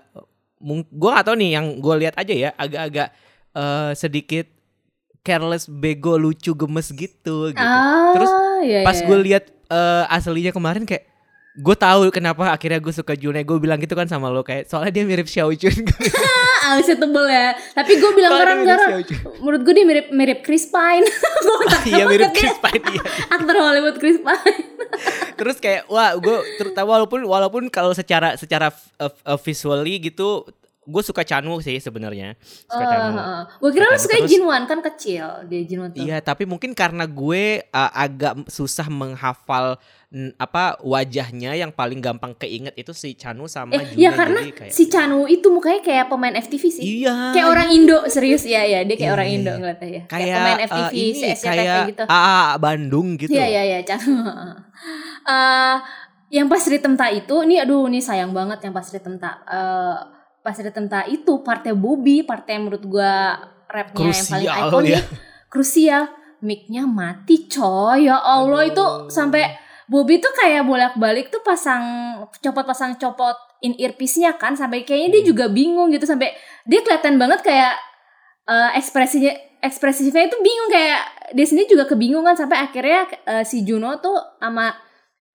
[0.87, 3.11] gue gak tahu nih yang gue lihat aja ya, agak-agak
[3.59, 4.47] eh, sedikit
[5.27, 7.51] careless, bego, lucu, gemes gitu.
[7.51, 7.59] gitu.
[7.59, 8.31] Ah, Terus
[8.63, 9.05] iya, pas iya.
[9.05, 11.03] gue lihat eh, aslinya kemarin kayak
[11.57, 13.41] gue tahu kenapa akhirnya gue suka June.
[13.41, 15.85] Gue bilang gitu kan sama lo kayak soalnya dia mirip Xiao Jun.
[16.59, 17.55] Ah, alisnya tebel ya.
[17.71, 19.19] Tapi gue bilang orang mirip gara Xiao Jun.
[19.41, 21.07] Menurut gue dia mirip mirip Chris Pine.
[21.45, 23.01] Gua nggak iya mirip Chris Pine iya.
[23.33, 24.61] Aktor Hollywood Chris Pine.
[25.39, 28.69] Terus kayak wah gue terutama walaupun walaupun kalau secara secara
[29.01, 30.45] uh, uh, visually gitu
[30.89, 32.33] gue suka Chanwoo sih sebenarnya
[32.65, 33.21] suka Chanwoo
[33.61, 37.61] Gue kira lu suka Jinwan kan kecil Dia Jinwan tuh Iya, tapi mungkin karena gue
[37.69, 39.77] uh, agak susah menghafal
[40.09, 44.39] mm, apa wajahnya yang paling gampang keinget itu si Chanu sama Eh, June ya karena
[44.49, 46.83] kayak si Chanu itu mukanya kayak pemain FTV sih.
[47.01, 49.55] iya Kayak orang Indo, serius ya ya, dia kayak Iya, orang iya, Indo iya.
[49.55, 49.73] tahu ya.
[49.77, 52.03] Kayak, kayak pemain uh, FTV, ini si SCTV kayak gitu.
[52.05, 54.17] AA Bandung gitu Iya iya iya, Chanu.
[55.29, 55.77] Eh
[56.29, 59.41] yang pas Ritemta itu, ini aduh ini sayang banget yang pas Ritemta.
[59.45, 59.97] Eh
[60.41, 63.37] pas Ritemta itu partai Bobby, partai yang menurut gua
[63.69, 65.01] rapnya yang paling ikonik, ya.
[65.47, 66.03] krusial.
[66.39, 68.71] Mic-nya mati coy, ya Allah Aduh.
[68.71, 69.59] itu sampai
[69.91, 75.21] Bobby tuh kayak bolak-balik tuh pasang copot pasang copot in earpiece-nya kan sampai kayaknya dia
[75.27, 75.29] Hmm.
[75.35, 76.31] juga bingung gitu sampai
[76.63, 77.75] dia kelihatan banget kayak
[78.47, 81.01] eh, ekspresinya ekspresifnya itu bingung kayak
[81.35, 84.71] dia sendiri juga kebingungan sampai akhirnya eh, si Juno tuh sama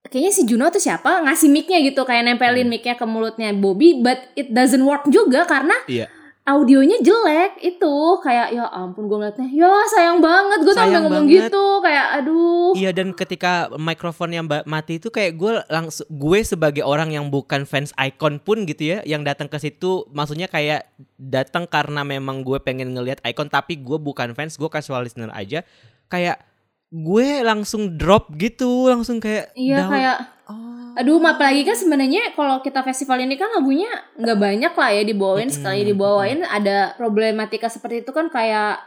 [0.05, 2.71] kayaknya si Juno tuh siapa ngasih mic-nya gitu kayak nempelin Hmm.
[2.71, 6.07] mic-nya ke mulutnya Bobby but it doesn't work juga karena Iya.
[6.45, 11.25] audionya jelek itu kayak ya ampun gue ngeliatnya ya sayang banget gue sampai Sayang ngomong
[11.25, 11.49] banget.
[11.49, 17.09] gitu kayak aduh Iya dan ketika mikrofonnya mati itu kayak gue langsung gue sebagai orang
[17.09, 20.85] yang bukan fans icon pun gitu ya yang datang ke situ maksudnya kayak
[21.17, 25.65] datang karena memang gue pengen ngelihat icon tapi gue bukan fans gue casual listener aja
[26.05, 26.45] kayak
[26.93, 29.91] gue langsung drop gitu langsung kayak iya down.
[29.91, 30.93] kayak Oh.
[31.01, 35.49] Aduh, apalagi kan sebenarnya kalau kita festival ini kan lagunya nggak banyak lah ya dibawain.
[35.49, 38.77] Mm-mm, Sekali dibawain ada problematika seperti itu kan kayak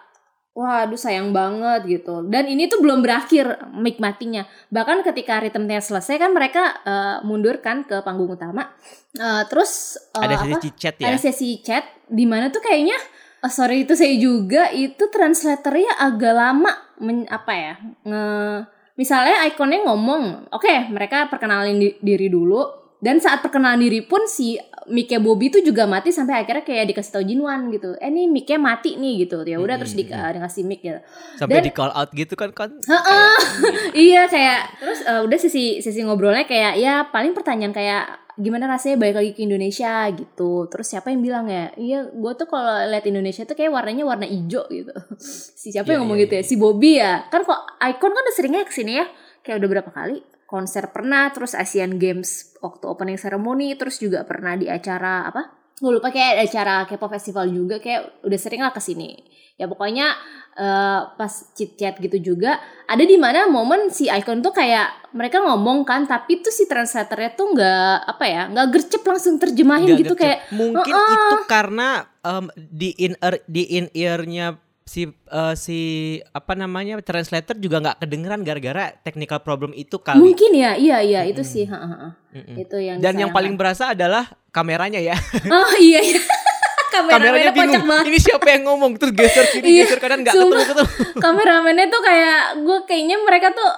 [0.54, 2.22] wah aduh sayang banget gitu.
[2.30, 4.46] Dan ini tuh belum berakhir mic matinya.
[4.70, 8.70] Bahkan ketika ritmenya selesai kan mereka eh, mundur kan ke panggung utama.
[9.18, 10.46] Eh, terus eh, ada apa?
[10.58, 12.94] sesi chat ya ada sesi chat di mana tuh kayaknya
[13.38, 18.24] eh, sorry itu saya juga itu translatornya agak lama men, apa ya nge
[18.94, 24.58] misalnya ikonnya ngomong oke mereka perkenalin di- diri dulu dan saat perkenalan diri pun si
[24.90, 27.94] mic-nya Bobby tuh juga mati sampai akhirnya kayak dikasih tau Jinwan gitu.
[28.02, 29.38] Eh nih mic-nya mati nih gitu.
[29.46, 30.34] Ya udah terus di, Mm-mm.
[30.34, 30.98] dikasih mic gitu.
[31.38, 32.74] Sampai dan- di call out gitu kan kan?
[32.74, 33.34] Heeh.
[34.10, 34.26] iya.
[34.26, 39.16] Kayak terus eh, udah sisi sisi ngobrolnya kayak ya paling pertanyaan kayak gimana rasanya balik
[39.18, 40.70] lagi ke Indonesia gitu.
[40.70, 44.24] Terus siapa yang bilang ya iya gue tuh kalau lihat Indonesia tuh kayak warnanya warna
[44.24, 44.94] hijau gitu.
[45.60, 46.42] Si siapa Iya, yang ngomong iya, gitu ya?
[46.46, 47.26] si Bobby ya?
[47.28, 49.06] Kan kok Icon kan udah seringnya ke sini ya.
[49.42, 50.16] Kayak udah berapa kali
[50.46, 55.52] konser pernah terus Asian Games waktu opening ceremony terus juga pernah di acara apa?
[55.76, 59.14] Gue lupa kayak acara K-pop festival juga kayak udah sering lah ke sini
[59.58, 60.14] ya pokoknya
[60.54, 65.42] eh, pas chit chat gitu juga ada di mana momen si Icon tuh kayak mereka
[65.42, 70.00] ngomong kan tapi tuh si translatornya tuh nggak apa ya nggak gercep langsung terjemahin Nggak
[70.06, 70.24] gitu gercep.
[70.24, 71.88] kayak mungkin "Uh-uh." itu karena
[72.22, 74.46] em, di in ear di in earnya
[74.88, 75.78] si eh, si
[76.32, 81.20] apa namanya translator juga nggak kedengeran gara-gara technical problem itu kali mungkin ya iya iya
[81.28, 81.52] itu Mm-mm.
[81.52, 82.08] sih ha, ha, ha.
[82.32, 82.56] Mm-mm.
[82.56, 85.12] itu yang dan yang paling berasa adalah kameranya ya
[85.52, 86.22] oh iya iya
[86.90, 88.90] kameramennya kocak banget ini siapa yang ngomong?
[88.96, 90.58] Terus geser kiri Iya, geser kanan nggak sumpah.
[90.64, 90.88] ketemu.
[90.88, 93.70] Ketemu kameramennya tuh kayak gue kayaknya mereka tuh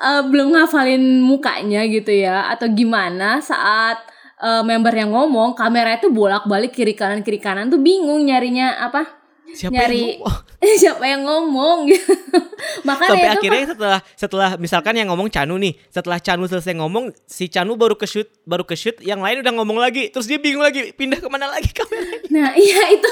[0.00, 4.02] uh, belum ngafalin mukanya gitu ya atau gimana saat
[4.40, 8.82] uh, member yang ngomong kamera itu bolak balik kiri kanan kiri kanan tuh bingung nyarinya
[8.82, 9.23] apa
[9.54, 10.34] siapa nyari yang ngomong?
[10.82, 12.12] siapa yang ngomong gitu.
[12.88, 17.14] Makanya sampai itu akhirnya setelah setelah misalkan yang ngomong Canu nih setelah Canu selesai ngomong
[17.24, 20.36] si Canu baru ke shoot baru ke shoot yang lain udah ngomong lagi terus dia
[20.36, 23.10] bingung lagi pindah ke mana lagi kameranya Nah iya itu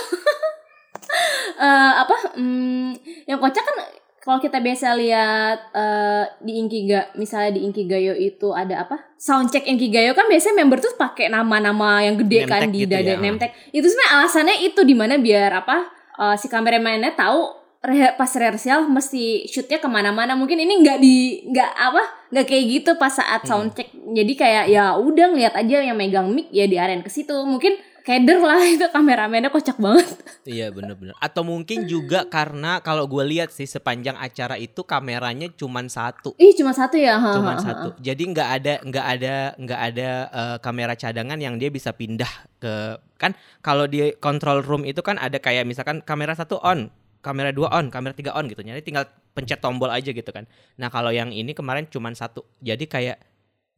[1.52, 2.16] Eh, apa?
[2.40, 2.96] hmm,
[3.28, 3.76] yang kocak kan
[4.16, 9.12] kalau kita biasa lihat eh, di Inkiga, misalnya di Inkigayo itu ada apa?
[9.18, 12.92] Soundcheck Inkigayo kan biasanya member tuh pakai nama-nama yang gede kan Name tag di gitu
[12.94, 13.18] dada ya.
[13.18, 13.50] name tag.
[13.74, 15.90] Itu sebenarnya alasannya itu di mana biar apa?
[16.22, 17.40] Eh, si kameramannya tahu
[17.82, 20.38] re- pas rehearsal mesti shootnya ke mana-mana.
[20.38, 21.14] Mungkin ini nggak di
[21.50, 23.50] nggak apa nggak kayak gitu pas saat Hmm.
[23.66, 23.90] soundcheck.
[23.90, 27.34] Jadi kayak ya udah ngeliat aja yang megang mic ya diarahin ke situ.
[27.34, 30.06] Mungkin keder lah itu kameramennya kocak banget.
[30.42, 31.14] Iya bener-bener.
[31.22, 36.34] Atau mungkin juga karena kalau gue lihat sih sepanjang acara itu kameranya cuman satu.
[36.36, 37.16] Ih cuma satu ya?
[37.16, 37.38] Ha.
[37.62, 37.88] satu.
[38.02, 42.98] Jadi nggak ada nggak ada nggak ada eh, kamera cadangan yang dia bisa pindah ke
[43.16, 46.90] kan kalau di control room itu kan ada kayak misalkan kamera satu on
[47.22, 48.60] kamera dua on kamera tiga on gitu.
[48.66, 50.44] Jadi tinggal pencet tombol aja gitu kan.
[50.76, 52.42] Nah kalau yang ini kemarin cuman satu.
[52.58, 53.22] Jadi kayak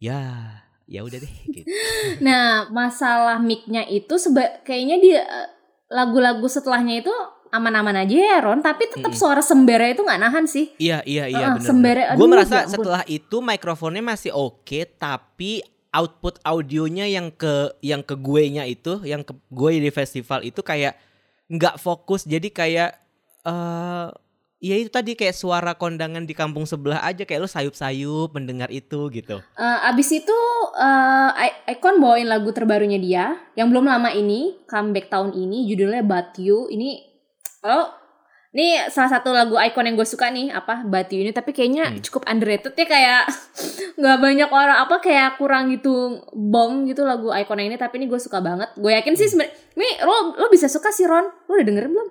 [0.00, 0.20] ya
[0.84, 1.66] ya udah deh gitu.
[2.20, 5.48] Nah masalah mic-nya itu seba kayaknya di eh,
[5.88, 7.12] lagu-lagu setelahnya itu
[7.48, 8.60] aman-aman aja ya Ron.
[8.60, 9.20] Tapi tetap Mm-mm.
[9.20, 10.74] suara sembernya itu nggak nahan sih.
[10.76, 15.62] iya iya iya bener, sembere- gue merasa ya setelah itu mikrofonnya masih oke tapi
[15.94, 20.58] output audionya yang ke yang ke gue nya itu yang ke gue di festival itu
[20.60, 20.98] kayak
[21.46, 22.90] nggak fokus jadi kayak
[23.44, 24.08] eh
[24.64, 29.12] ya itu tadi kayak suara kondangan di kampung sebelah aja kayak lo sayup-sayup mendengar itu
[29.12, 30.38] gitu Eh, abis itu
[30.74, 36.00] eh, I- Icon bawain lagu terbarunya dia yang belum lama ini comeback tahun ini judulnya
[36.00, 36.66] But You.
[36.66, 36.96] Ini
[37.62, 37.92] oh
[38.50, 41.90] ini salah satu lagu Icon yang gue suka nih apa But You ini tapi kayaknya
[41.90, 42.00] Hmm.
[42.00, 43.22] cukup underrated ya kayak
[44.00, 45.92] nggak banyak orang apa kayak kurang gitu
[46.32, 48.72] bom gitu lagu Icon ini tapi ini gue suka banget.
[48.74, 51.28] Gue yakin sih sebenarnya ini lo lo bisa suka sih Ron.
[51.44, 52.08] Lo udah dengerin belum?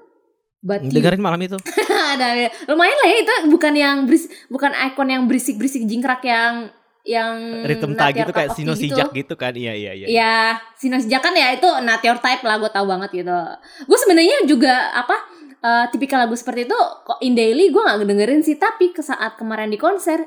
[0.64, 0.96] But You.
[0.96, 1.60] dengerin malam itu.
[2.16, 6.72] Ada lumayan lah ya itu bukan yang beris bukan ikon yang berisik berisik jingkrak yang
[7.04, 9.52] yang ritme not gitu kayak sino tea sijak gitu kan?
[9.52, 10.36] Iya iya iya Ya,
[10.80, 13.36] Sino Sejak kan ya itu not your type lah, gue tahu banget gitu.
[13.84, 15.20] Gue sebenarnya juga apa
[15.60, 19.36] eh, tipikal lagu seperti itu kok in daily gue nggak dengerin sih, tapi ke saat
[19.36, 20.24] kemarin di konser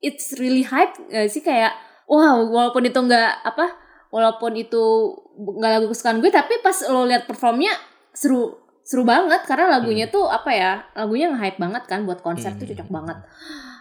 [0.00, 1.76] it's really hype nggak sih kayak
[2.08, 3.76] wow walaupun itu nggak apa
[4.10, 4.82] walaupun itu
[5.38, 7.70] nggak lagu kesukaan gue tapi pas lo lihat performnya
[8.10, 8.58] seru
[8.90, 12.74] seru banget karena lagunya tuh apa ya lagunya nge-hype banget kan buat konser tuh Hmm.
[12.74, 13.18] cocok banget.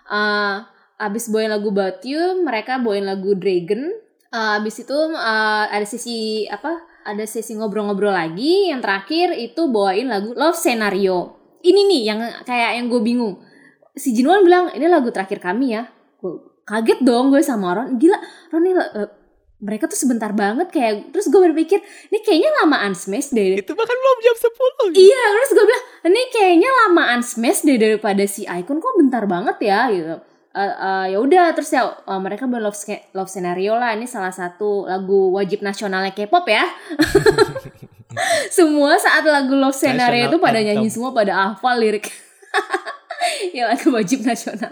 [0.05, 0.55] Eh,
[1.01, 1.73] abis bawain lagu
[2.05, 3.89] You, mereka bawain lagu Dragon.
[4.29, 6.77] Eh, abis itu eh, ada sesi apa?
[7.09, 8.69] Ada sesi ngobrol-ngobrol lagi.
[8.69, 11.41] Yang terakhir itu bawain lagu Love Scenario.
[11.65, 13.41] Ini nih yang kayak yang gue bingung.
[13.97, 15.89] Si Jinwon bilang ini lagu terakhir kami ya.
[16.21, 16.37] Gue
[16.69, 17.97] kaget dong gue sama Ron.
[17.97, 18.17] Gila,
[18.53, 18.77] Ron ini
[19.59, 21.11] mereka tuh sebentar banget kayak.
[21.11, 23.59] Terus gue berpikir ini kayaknya lamaan smash deh.
[23.59, 28.23] itu bahkan belum jam 10 Iya, terus gue bilang, ini kayaknya lamaan smash deh daripada
[28.23, 30.15] si Icon kok bentar banget ya gitu.
[30.49, 32.79] Eh, eh, ya udah terus ya eh, mereka buat love,
[33.13, 36.65] love scenario lah ini salah satu lagu wajib nasionalnya K-pop ya.
[38.57, 42.09] semua saat lagu love scenario itu pada nyanyi semua pada hafal lirik.
[43.55, 44.71] ya lagu wajib nasional.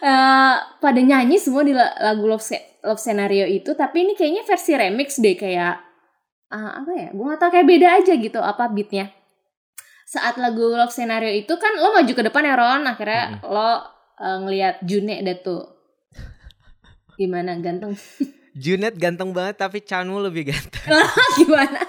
[0.00, 2.40] Eh, pada nyanyi semua di la- lagu love,
[2.84, 5.90] love scenario itu tapi ini kayaknya versi remix deh kayak
[6.50, 7.08] ah, apa ya?
[7.14, 9.14] Gue gak tau kayak beda aja gitu apa beatnya.
[10.10, 13.78] Saat lagu Love Scenario itu kan lo maju ke depan ya Ron akhirnya lo
[14.18, 15.62] eh, ngelihat June deh tuh.
[17.14, 17.94] Gimana ganteng?
[18.58, 20.90] Junet ganteng banget tapi Chanu lebih ganteng.
[21.38, 21.80] Gimana?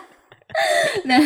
[1.09, 1.21] Nah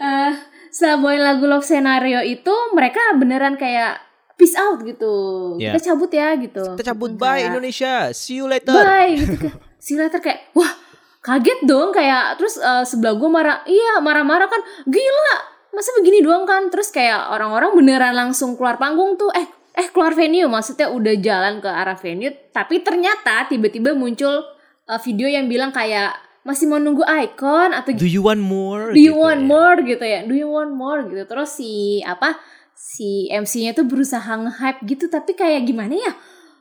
[0.00, 0.32] eh,
[0.72, 4.00] setelah bawain lagu Love Scenario itu mereka beneran kayak
[4.34, 5.14] peace out gitu.
[5.56, 5.72] Iya.
[5.72, 6.64] kita cabut ya gitu.
[6.74, 7.10] Kita cabut.
[7.12, 7.92] Kayak, bye Indonesia.
[8.10, 8.72] See you later.
[8.72, 10.72] Bye gitu kayak see you later kayak wah
[11.20, 15.36] kaget dong kayak terus eh, sebelah gue marah iya marah-marah kan gila
[15.70, 16.68] masa begini doang kan?
[16.68, 21.58] Terus kayak orang-orang beneran langsung keluar panggung tuh eh eh keluar venue maksudnya udah jalan
[21.58, 24.42] ke arah venue tapi ternyata tiba-tiba muncul
[24.84, 27.72] eh, video yang bilang kayak masih mau nunggu icon?
[27.72, 28.92] atau do you want more?
[28.92, 29.48] Do you Gitu want ya.
[29.48, 29.78] more?
[29.80, 30.20] gitu ya.
[30.22, 31.00] Do you want more?
[31.04, 31.24] gitu.
[31.24, 31.72] Terus si
[32.04, 32.36] apa
[32.74, 36.12] si MC-nya tuh berusaha nge-hype gitu tapi kayak gimana ya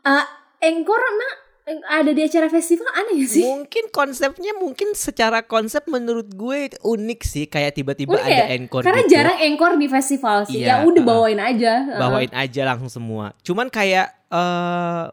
[0.03, 0.25] Eh
[0.63, 1.31] encore emang
[1.87, 7.19] ada di acara festival aneh gak sih Mungkin konsepnya mungkin secara konsep menurut gue unik
[7.23, 8.45] sih kayak tiba-tiba Unik ada ya?
[8.51, 9.13] encore karena gitu.
[9.15, 11.07] jarang encore di festival sih Iya, ya udah uh-uh.
[11.07, 11.99] bawain aja Uh-uh.
[12.03, 13.31] bawain aja langsung semua.
[13.41, 15.03] Cuman kayak eh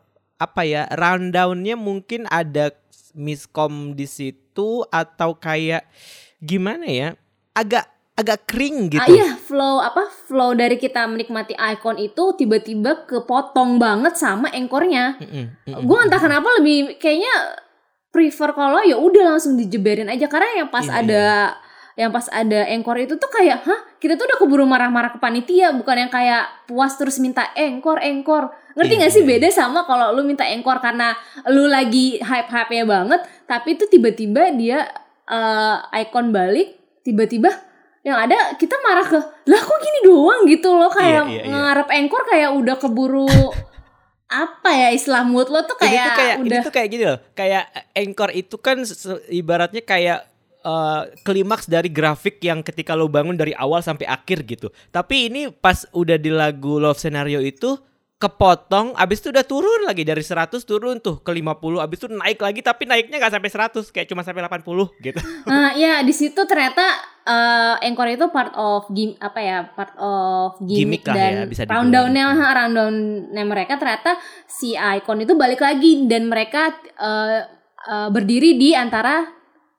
[0.41, 2.73] apa ya rundownnya mungkin ada
[3.13, 5.85] miskom di situ atau kayak
[6.41, 7.09] gimana ya
[7.53, 7.87] agak
[8.21, 9.01] agak kering gitu.
[9.01, 15.17] Ah, iya flow apa flow dari kita menikmati icon itu tiba-tiba kepotong banget sama engkornya.
[15.17, 15.85] Mm-mm, mm-mm.
[15.89, 17.33] gue entah kenapa lebih kayaknya
[18.13, 20.29] prefer kalau ya udah langsung dijeberin aja.
[20.29, 21.25] Karena yang pas Iya, ada
[21.99, 23.81] yang pas ada engkor itu tuh kayak hah?
[23.97, 28.53] Kita tuh udah keburu marah-marah ke panitia bukan yang kayak puas terus minta engkor engkor.
[28.77, 31.17] Ngerti Iya, nggak sih iya, beda sama kalau lu minta engkor karena
[31.51, 34.87] lu lagi hype hype nya banget tapi itu tiba-tiba dia
[35.27, 37.70] eh, icon balik tiba-tiba
[38.01, 41.53] yang ada kita marah ke lah kok gini doang gitu loh kayak Iya, iya, iya.
[41.53, 43.29] ngarep engkor kayak udah keburu
[44.31, 47.05] apa ya istilah mood lo tuh ini kayak, tuh kayak udah ini tuh kayak gini
[47.05, 48.77] loh kayak anchor itu kan
[49.27, 50.19] ibaratnya kayak
[50.63, 55.51] eh, klimaks dari grafik yang ketika lo bangun dari awal sampai akhir gitu tapi ini
[55.51, 57.75] pas udah di lagu love scenario itu
[58.21, 60.05] kepotong abis itu udah turun lagi.
[60.05, 63.81] Dari 100 turun tuh ke 50 abis itu naik lagi tapi naiknya nggak sampai 100
[63.97, 64.61] kayak cuma sampai 80
[65.01, 65.21] gitu.
[65.51, 66.85] Nah, ya di situ ternyata
[67.25, 71.49] eh encore itu part of game apa ya part of gimmick, Gimmick lah ya, dan
[71.49, 71.89] bisa dibilang.
[71.89, 72.25] rundownnya
[72.61, 73.81] rundownnya mereka.
[73.81, 77.41] Ternyata si icon itu balik lagi dan mereka eh,
[77.89, 79.25] eh, berdiri di antara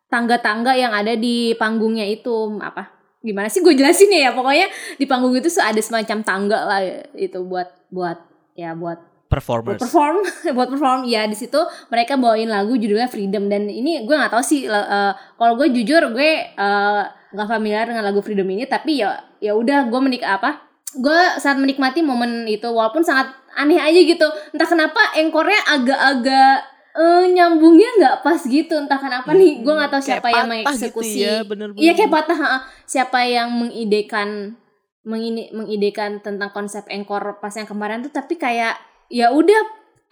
[0.10, 2.58] tangga-tangga yang ada di panggungnya itu.
[2.58, 2.90] Apa?
[3.22, 3.62] Gimana sih?
[3.62, 4.66] Gue jelasin ya pokoknya
[4.98, 8.31] di panggung itu ada semacam tangga lah ya, itu buat buat
[8.62, 10.18] ya buat buat performers perform
[10.58, 11.00] buat perform.
[11.08, 11.58] Ya di situ
[11.88, 13.48] mereka bawain lagu judulnya Freedom.
[13.48, 18.04] Dan ini gue nggak tahu sih eh, kalau gue jujur gue eh, nggak familiar dengan
[18.04, 18.68] lagu Freedom ini.
[18.68, 23.80] Tapi ya ya udah gue menik apa gue saat menikmati momen itu walaupun sangat aneh
[23.80, 24.28] aja gitu.
[24.52, 26.56] Entah kenapa engkornya agak-agak
[27.00, 28.76] eh, nyambungnya nggak pas gitu.
[28.76, 31.40] Entah kenapa nih gue nggak tahu Kayak siapa yang patah mengeksekusi gitu ya,
[31.80, 32.40] iya kayak patah
[32.84, 34.60] siapa yang mengidekan
[35.02, 38.78] mengini mengidekan tentang konsep engkor pas yang kemarin tuh tapi kayak
[39.10, 39.62] ya udah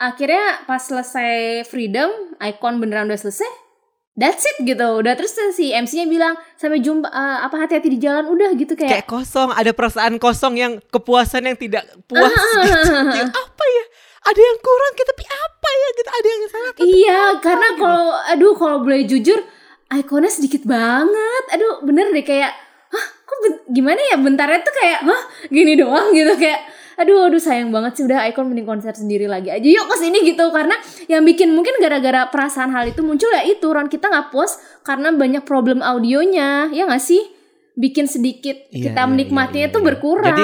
[0.02, 2.10] akhirnya pas selesai freedom
[2.42, 3.70] icon beneran udah selesai
[4.20, 4.88] that's it gitu.
[5.00, 8.92] Udah terus si MC-nya bilang sampai jumpa eh, apa hati-hati di jalan udah gitu kayak
[8.92, 12.36] kayak kosong ada perasaan kosong yang kepuasan yang tidak puas
[12.68, 12.92] gitu.
[13.16, 13.86] Ya, apa ya?
[14.20, 15.88] Ada yang kurang gitu tapi apa ya?
[15.96, 17.82] Gitu ada yang salah tapi iya karena gitu.
[17.82, 19.40] kalau aduh kalau boleh jujur
[19.88, 21.44] ikonnya sedikit banget.
[21.56, 22.52] Aduh bener deh kayak
[23.70, 26.60] gimana ya bentarnya tuh kayak hah gini doang gitu kayak
[27.00, 30.20] aduh aduh sayang banget sih udah Icon mending konser sendiri lagi aja yuk ke sini
[30.28, 30.52] gitu.
[30.52, 30.76] Karena
[31.08, 35.16] yang bikin mungkin gara-gara perasaan hal itu muncul ya itu Ron kita nggak puas karena
[35.16, 37.24] banyak problem audionya ya nggak sih?
[37.80, 39.88] Bikin sedikit Iya, kita iya, menikmatinya iya, tuh iya.
[39.88, 40.44] berkurang Jadi,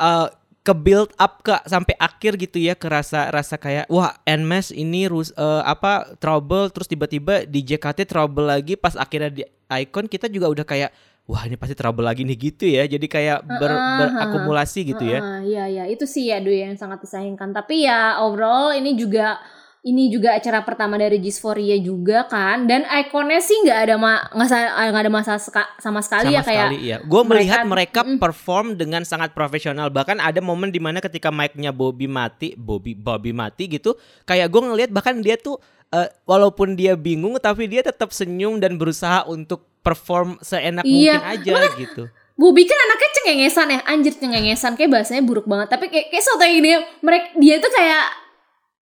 [0.00, 0.26] uh,
[0.64, 5.04] ke build up ke sampai akhir gitu ya ke rasa rasa kayak wah Nmes ini
[5.04, 10.32] rus uh, apa trouble terus tiba-tiba di JKT trouble lagi pas akhirnya di Icon kita
[10.32, 10.92] juga udah kayak
[11.30, 15.22] wah ini pasti trouble lagi nih gitu ya jadi kayak ber, Heeh, berakumulasi gitu ya
[15.22, 17.54] Heeh, Iya iya itu sih ya Dwi yang sangat disayangkan.
[17.54, 19.38] Tapi ya overall ini juga
[19.80, 25.02] ini juga acara pertama dari Gisforia juga kan dan ikonnya sih nggak ada ma nggak
[25.08, 26.96] ada seka- sama sekali sama ya kayak sekali ya.
[27.00, 28.20] Gue melihat mereka Mm.
[28.20, 29.88] perform dengan sangat profesional.
[29.88, 33.96] Bahkan ada momen di mana ketika mic-nya Bobby mati, Bobby Bobby mati gitu,
[34.28, 35.56] kayak gue ngelihat bahkan dia tuh
[35.90, 41.32] eh, walaupun dia bingung tapi dia tetap senyum dan berusaha untuk perform seenak Iya, mungkin
[41.40, 42.04] aja gitu.
[42.40, 43.80] Bobby kan anaknya cengengesan ya.
[43.84, 44.72] Anjir cengengesan.
[44.72, 45.68] Kayak bahasanya buruk banget.
[45.76, 46.72] Tapi kayak kayak soto ini
[47.04, 48.04] mereka dia tuh kayak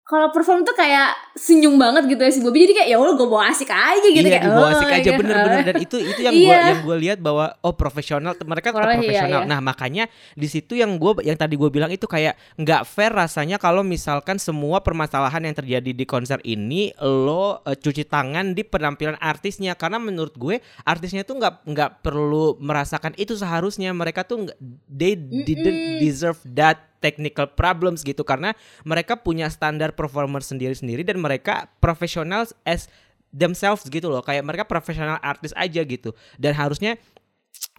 [0.09, 3.29] kalau perform tuh kayak senyum banget gitu ya si Bobby jadi kayak ya udah gue
[3.29, 5.21] bawa asik aja gitu iya kayak dibawa "Oh," asik aja gitu.
[5.21, 6.61] bener-bener dan itu itu yang gue Iya.
[6.65, 9.41] yang gue lihat bahwa oh profesional mereka tetap Iya, profesional.
[9.45, 9.51] iya.
[9.53, 13.61] Nah makanya di situ yang gue yang tadi gue bilang itu kayak nggak fair rasanya
[13.61, 19.21] kalau misalkan semua permasalahan yang terjadi di konser ini lo eh, cuci tangan di penampilan
[19.21, 20.57] artisnya karena menurut gue
[20.89, 24.49] artisnya tuh nggak nggak perlu merasakan itu seharusnya mereka tuh
[24.89, 28.23] they didn't deserve that technical problems gitu.
[28.23, 32.87] Karena mereka punya standar performer sendiri-sendiri dan mereka profesional as
[33.35, 34.23] themselves gitu loh.
[34.23, 36.13] Kayak mereka profesional artis aja gitu.
[36.37, 36.97] Dan harusnya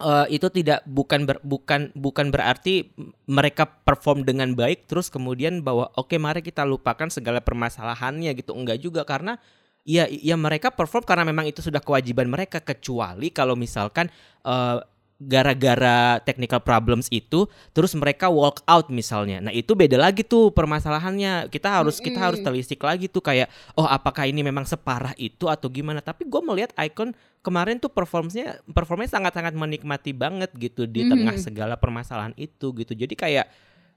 [0.00, 2.92] eh, itu tidak bukan ber- bukan bukan berarti
[3.28, 8.52] mereka perform dengan baik terus kemudian bahwa oke mari kita lupakan segala permasalahannya gitu.
[8.56, 9.38] Enggak juga karena
[9.84, 12.60] ya ya mereka perform karena memang itu sudah kewajiban mereka.
[12.60, 14.08] Kecuali kalau misalkan
[14.44, 14.78] eh,
[15.20, 17.44] gara-gara technical problems itu
[17.76, 19.44] terus mereka walk out misalnya.
[19.44, 21.52] Nah, itu beda lagi tuh permasalahannya.
[21.52, 25.68] Kita harus kita harus telisik lagi tuh kayak oh apakah ini memang separah itu atau
[25.68, 26.00] gimana.
[26.00, 27.12] Tapi gue melihat Icon
[27.44, 32.96] kemarin tuh performnya performnya sangat-sangat menikmati banget gitu di tengah segala permasalahan itu gitu.
[32.96, 33.46] Jadi kayak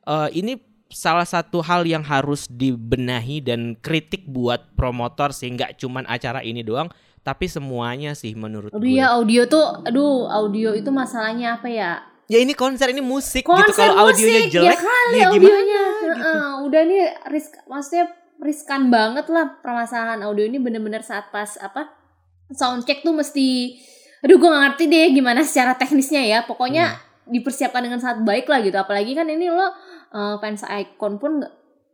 [0.04, 0.60] eh, ini
[0.92, 6.92] salah satu hal yang harus dibenahi dan kritik buat promotor sehingga cuman acara ini doang
[7.24, 9.00] tapi semuanya sih menurut Aduh gue.
[9.00, 11.92] ya audio tuh aduh audio itu masalahnya apa ya
[12.24, 15.44] Ya ini konser ini musik konser gitu kalau audionya musik, jelek ya kali ya audionya
[15.84, 16.24] gimana gitu.
[16.24, 18.06] Heeh, udah nih risk maksudnya
[18.40, 21.92] riskan banget lah permasalahan audio ini bener-bener saat pas apa
[22.50, 23.76] soundcheck tuh mesti
[24.20, 27.32] aduh gue gak ngerti deh gimana secara teknisnya ya pokoknya Hmm.
[27.32, 29.72] dipersiapkan dengan sangat baik lah gitu apalagi kan ini lo uh,
[30.40, 31.40] fans icon pun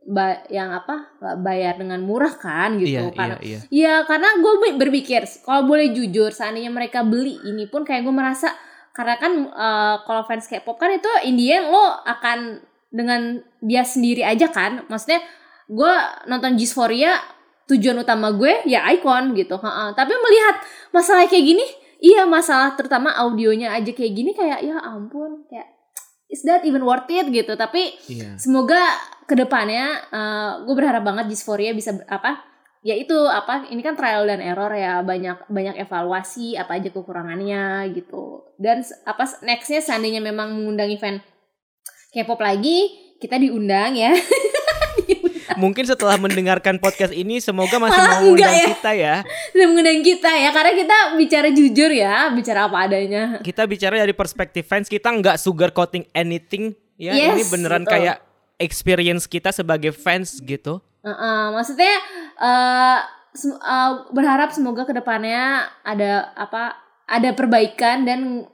[0.02, 3.60] ba- yang apa bayar dengan murah kan gitu Iya, karena iya, iya.
[3.70, 8.50] Iya karena gue berpikir kalau boleh jujur seandainya mereka beli ini pun kayak gue merasa
[8.90, 12.58] karena kan eh, kalau fans K-pop kan itu Indian lo akan
[12.90, 15.22] dengan dia sendiri aja kan maksudnya
[15.70, 15.92] gue
[16.26, 17.14] nonton Dysphoria
[17.70, 19.94] tujuan utama gue ya icon gitu Ha-ha.
[19.94, 20.58] tapi melihat
[20.90, 21.62] masalah kayak gini
[22.02, 25.70] iya masalah terutama audionya aja kayak gini kayak ya ampun kayak
[26.30, 27.58] is that even worth it gitu.
[27.58, 28.38] Tapi Iya.
[28.38, 28.78] semoga
[29.26, 29.86] ke depannya
[30.64, 32.42] gue berharap banget Dysphoria bisa apa
[32.80, 37.92] ya itu apa ini kan trial dan error ya banyak banyak evaluasi apa aja kekurangannya
[37.92, 38.46] gitu.
[38.56, 41.20] Dan apa nextnya seandainya memang mengundang event
[42.10, 44.10] K-pop lagi kita diundang ya
[45.56, 48.66] Mungkin setelah mendengarkan podcast ini semoga masih Malah mau undang ya.
[48.68, 49.16] kita ya.
[49.50, 54.12] dan mengundang kita ya karena kita bicara jujur ya bicara apa adanya Kita bicara dari
[54.12, 57.12] perspektif fans, kita nggak sugar coating anything ya.
[57.12, 57.94] Yes, ini beneran betul.
[57.96, 58.16] kayak
[58.56, 60.78] experience kita sebagai fans gitu.
[61.00, 61.94] Heeh, maksudnya
[62.36, 62.98] eh
[63.32, 66.76] sem- eh, berharap semoga ke depannya ada apa
[67.06, 68.44] ada perbaikan dan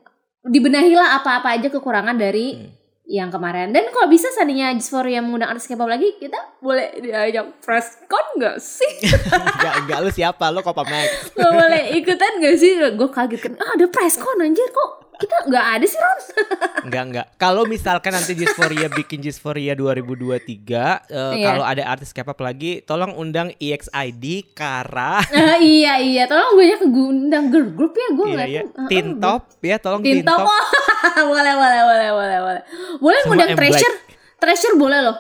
[0.43, 2.71] dibenahilah apa-apa aja kekurangan dari Hmm.
[3.07, 8.03] Yang kemarin dan kalau bisa seandainya Dysphoria mengundang artis K-pop lagi kita boleh diajak press
[8.11, 8.93] con nggak sih
[9.57, 10.51] Enggak, enggak lu siapa?
[10.51, 11.31] Lu Copa Max.
[11.33, 15.37] nggak boleh ikutan nggak sih gue kaget kan ah ada press con anjir kok kita
[15.49, 16.19] nggak ada sih Ron
[16.87, 17.27] Enggak, enggak.
[17.35, 21.43] Kalau misalkan nanti Dysphoria bikin Dysphoria 2023, eh, Iya.
[21.43, 27.51] kalau ada artis K-pop lagi, tolong undang EXID, Kara, Ah, iya iya tolong banyak undang
[27.51, 28.63] girl group ya gue iya, iya.
[28.71, 30.47] ah, ah, Tintop ya, tolong Tintop.
[30.47, 30.86] Tintop.
[31.33, 32.63] boleh, boleh, boleh, boleh, boleh.
[32.99, 33.51] Boleh Sama ngundang.
[33.55, 33.97] Treasure.
[34.37, 35.17] Treasure boleh loh.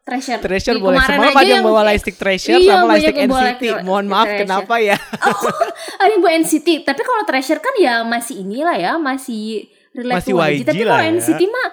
[0.00, 0.40] Treasure.
[0.40, 0.98] Treasure Di boleh.
[0.98, 3.36] Semalam ada yang bawa lightstick Treasure Iya, sama lightstick NCT.
[3.36, 4.40] lightstick Mohon maaf Treasure.
[4.42, 4.96] kenapa ya?
[4.96, 5.38] Oh,
[6.02, 6.68] ada yang bawa NCT.
[6.82, 10.50] Tapi kalau Treasure kan ya masih inilah ya, masih relate Masih YG.
[10.50, 11.12] YG Tapi kalau ya.
[11.14, 11.66] NCT mah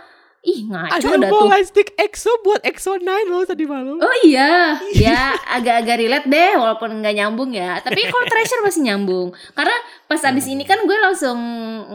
[0.47, 1.47] ih ngaco Ada dah tuh.
[1.51, 3.99] lightstick EXO buat EXO 9 loh tadi malam.
[3.99, 7.83] Oh iya, ya agak-agak relate deh walaupun nggak nyambung ya.
[7.83, 9.35] Tapi kalau Treasure masih nyambung.
[9.51, 9.75] Karena
[10.07, 11.35] pas abis ini kan gue langsung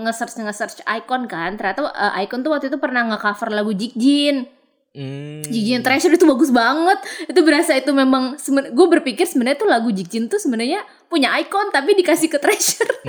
[0.04, 1.56] nge-search nge-search Icon kan.
[1.56, 4.44] Ternyata eh, Icon tuh waktu itu pernah nge-cover lagu Jigjin.
[4.92, 5.40] Hmm.
[5.48, 7.00] Jigjin Treasure itu bagus banget.
[7.24, 8.36] Itu berasa itu memang
[8.68, 12.92] gue berpikir sebenarnya tuh lagu Jigjin tuh sebenarnya punya Icon tapi dikasih ke Treasure.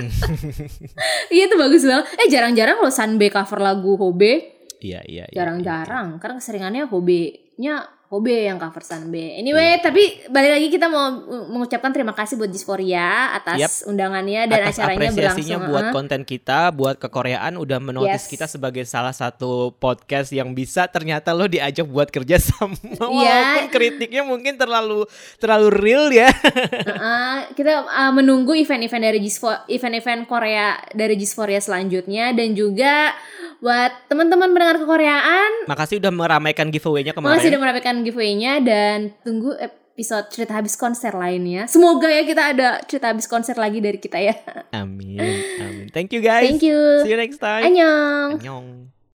[1.28, 2.06] Iya itu bagus banget.
[2.16, 4.53] Eh jarang-jarang loh Sanbe cover lagu Hobe.
[4.84, 5.36] Iya, iya, iya.
[5.40, 9.34] Jarang-jarang karena keseringannya Hobe-nya Hobe yang cover Sanbe.
[9.34, 9.98] Anyway, tapi
[10.28, 11.10] balik lagi kita mau
[11.48, 15.26] mengucapkan terima kasih buat Dysphoria atas undangannya dan Atas acaranya apresiasinya
[15.58, 15.62] berlangsung.
[15.66, 15.92] buat Heeh.
[15.92, 18.30] konten kita, buat kekoreaan udah menotis Yes.
[18.30, 22.78] kita sebagai salah satu podcast yang bisa ternyata lo diajak buat kerja sama.
[22.78, 23.02] Iya.
[23.02, 26.30] Walaupun kritiknya mungkin terlalu terlalu real ya.
[26.94, 29.18] Heeh, kita uh, menunggu event-event dari
[29.66, 33.10] event-event Korea dari Dysphoria selanjutnya dan juga
[33.56, 37.32] buat teman-teman pendengar kekoreaan Makasih udah meramaikan giveaway-nya kemarin.
[37.34, 41.66] masih udah mendapatkan giveaway-nya dan tunggu episode cerita habis konser lainnya.
[41.70, 44.36] Semoga ya kita ada cerita habis konser lagi dari kita ya.
[44.74, 45.22] Amin.
[45.62, 45.86] Amin.
[45.90, 46.46] Thank you guys.
[46.46, 47.02] Thank you.
[47.06, 47.64] See you next time.
[47.66, 48.38] Annyeong.
[48.38, 48.93] Annyeong.